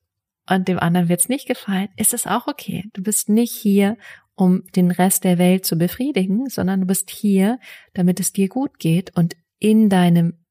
und 0.47 0.67
dem 0.67 0.79
anderen 0.79 1.09
wird 1.09 1.21
es 1.21 1.29
nicht 1.29 1.47
gefallen, 1.47 1.89
ist 1.97 2.13
es 2.13 2.27
auch 2.27 2.47
okay. 2.47 2.89
Du 2.93 3.01
bist 3.01 3.29
nicht 3.29 3.53
hier, 3.53 3.97
um 4.35 4.63
den 4.75 4.91
Rest 4.91 5.23
der 5.23 5.37
Welt 5.37 5.65
zu 5.65 5.77
befriedigen, 5.77 6.49
sondern 6.49 6.81
du 6.81 6.87
bist 6.87 7.09
hier, 7.09 7.59
damit 7.93 8.19
es 8.19 8.33
dir 8.33 8.49
gut 8.49 8.79
geht 8.79 9.15
und 9.15 9.35
in 9.59 9.89
deinem 9.89 10.45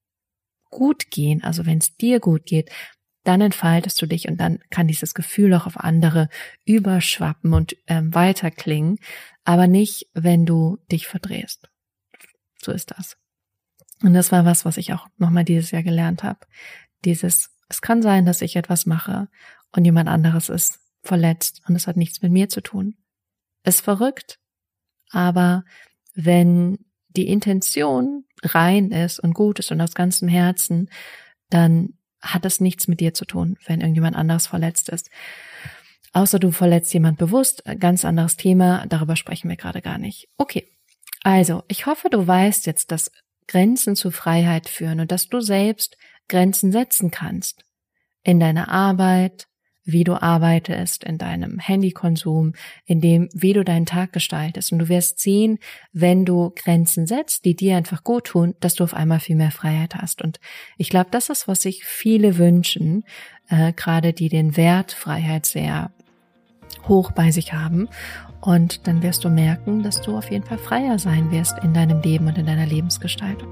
Gutgehen, 0.70 1.44
also 1.44 1.66
wenn 1.66 1.78
es 1.78 1.96
dir 1.96 2.18
gut 2.18 2.46
geht, 2.46 2.70
dann 3.22 3.40
entfaltest 3.40 4.00
du 4.02 4.06
dich 4.06 4.28
und 4.28 4.38
dann 4.38 4.58
kann 4.70 4.88
dieses 4.88 5.14
Gefühl 5.14 5.54
auch 5.54 5.66
auf 5.66 5.78
andere 5.78 6.28
überschwappen 6.64 7.54
und 7.54 7.76
ähm, 7.86 8.14
weiterklingen, 8.14 8.98
aber 9.44 9.66
nicht, 9.66 10.08
wenn 10.12 10.44
du 10.46 10.78
dich 10.90 11.06
verdrehst. 11.06 11.70
So 12.60 12.72
ist 12.72 12.90
das. 12.90 13.16
Und 14.04 14.12
das 14.12 14.30
war 14.30 14.44
was, 14.44 14.66
was 14.66 14.76
ich 14.76 14.92
auch 14.92 15.08
nochmal 15.16 15.44
dieses 15.44 15.70
Jahr 15.70 15.82
gelernt 15.82 16.22
habe. 16.22 16.40
Dieses, 17.06 17.50
es 17.70 17.80
kann 17.80 18.02
sein, 18.02 18.26
dass 18.26 18.42
ich 18.42 18.54
etwas 18.54 18.84
mache 18.84 19.28
und 19.72 19.86
jemand 19.86 20.10
anderes 20.10 20.50
ist 20.50 20.78
verletzt 21.02 21.62
und 21.66 21.74
es 21.74 21.86
hat 21.86 21.96
nichts 21.96 22.20
mit 22.20 22.30
mir 22.30 22.50
zu 22.50 22.60
tun. 22.60 22.96
Ist 23.64 23.80
verrückt, 23.80 24.38
aber 25.10 25.64
wenn 26.14 26.84
die 27.08 27.28
Intention 27.28 28.24
rein 28.42 28.90
ist 28.90 29.20
und 29.20 29.32
gut 29.32 29.58
ist 29.58 29.72
und 29.72 29.80
aus 29.80 29.94
ganzem 29.94 30.28
Herzen, 30.28 30.90
dann 31.48 31.94
hat 32.20 32.44
es 32.44 32.60
nichts 32.60 32.88
mit 32.88 33.00
dir 33.00 33.14
zu 33.14 33.24
tun, 33.24 33.56
wenn 33.64 33.80
irgendjemand 33.80 34.16
anderes 34.16 34.46
verletzt 34.46 34.90
ist. 34.90 35.08
Außer 36.12 36.38
du 36.38 36.50
verletzt 36.50 36.92
jemand 36.92 37.16
bewusst, 37.16 37.64
ganz 37.78 38.04
anderes 38.04 38.36
Thema, 38.36 38.86
darüber 38.86 39.16
sprechen 39.16 39.48
wir 39.48 39.56
gerade 39.56 39.80
gar 39.80 39.96
nicht. 39.96 40.28
Okay, 40.36 40.70
also 41.22 41.64
ich 41.68 41.86
hoffe, 41.86 42.10
du 42.10 42.26
weißt 42.26 42.66
jetzt, 42.66 42.92
dass 42.92 43.10
Grenzen 43.46 43.96
zu 43.96 44.10
Freiheit 44.10 44.68
führen 44.68 45.00
und 45.00 45.12
dass 45.12 45.28
du 45.28 45.40
selbst 45.40 45.96
Grenzen 46.28 46.72
setzen 46.72 47.10
kannst. 47.10 47.64
In 48.22 48.40
deiner 48.40 48.68
Arbeit, 48.68 49.46
wie 49.84 50.04
du 50.04 50.20
arbeitest, 50.20 51.04
in 51.04 51.18
deinem 51.18 51.58
Handykonsum, 51.58 52.54
in 52.86 53.00
dem, 53.00 53.28
wie 53.34 53.52
du 53.52 53.64
deinen 53.64 53.84
Tag 53.84 54.12
gestaltest. 54.14 54.72
Und 54.72 54.78
du 54.78 54.88
wirst 54.88 55.20
sehen, 55.20 55.58
wenn 55.92 56.24
du 56.24 56.52
Grenzen 56.54 57.06
setzt, 57.06 57.44
die 57.44 57.54
dir 57.54 57.76
einfach 57.76 58.02
gut 58.02 58.24
tun, 58.24 58.54
dass 58.60 58.74
du 58.74 58.84
auf 58.84 58.94
einmal 58.94 59.20
viel 59.20 59.36
mehr 59.36 59.50
Freiheit 59.50 59.94
hast. 59.94 60.22
Und 60.22 60.40
ich 60.78 60.88
glaube, 60.88 61.10
das 61.10 61.28
ist, 61.28 61.48
was 61.48 61.60
sich 61.60 61.84
viele 61.84 62.38
wünschen, 62.38 63.04
äh, 63.48 63.74
gerade 63.74 64.14
die 64.14 64.30
den 64.30 64.56
Wert 64.56 64.92
Freiheit 64.92 65.44
sehr 65.44 65.92
hoch 66.88 67.12
bei 67.12 67.30
sich 67.30 67.52
haben. 67.52 67.88
Und 68.40 68.86
dann 68.86 69.02
wirst 69.02 69.24
du 69.24 69.30
merken, 69.30 69.82
dass 69.82 70.02
du 70.02 70.16
auf 70.16 70.30
jeden 70.30 70.44
Fall 70.44 70.58
freier 70.58 70.98
sein 70.98 71.30
wirst 71.30 71.58
in 71.62 71.72
deinem 71.72 72.00
Leben 72.02 72.26
und 72.26 72.36
in 72.36 72.46
deiner 72.46 72.66
Lebensgestaltung. 72.66 73.48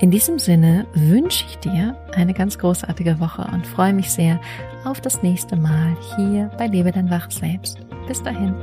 In 0.00 0.10
diesem 0.10 0.38
Sinne 0.38 0.86
wünsche 0.94 1.44
ich 1.48 1.58
dir 1.58 1.96
eine 2.14 2.32
ganz 2.32 2.58
großartige 2.58 3.18
Woche 3.18 3.42
und 3.52 3.66
freue 3.66 3.92
mich 3.92 4.10
sehr 4.10 4.40
auf 4.84 5.00
das 5.00 5.22
nächste 5.22 5.56
Mal 5.56 5.96
hier 6.16 6.50
bei 6.56 6.66
Lebe 6.66 6.92
dein 6.92 7.10
Wach 7.10 7.30
selbst. 7.30 7.78
Bis 8.06 8.22
dahin. 8.22 8.54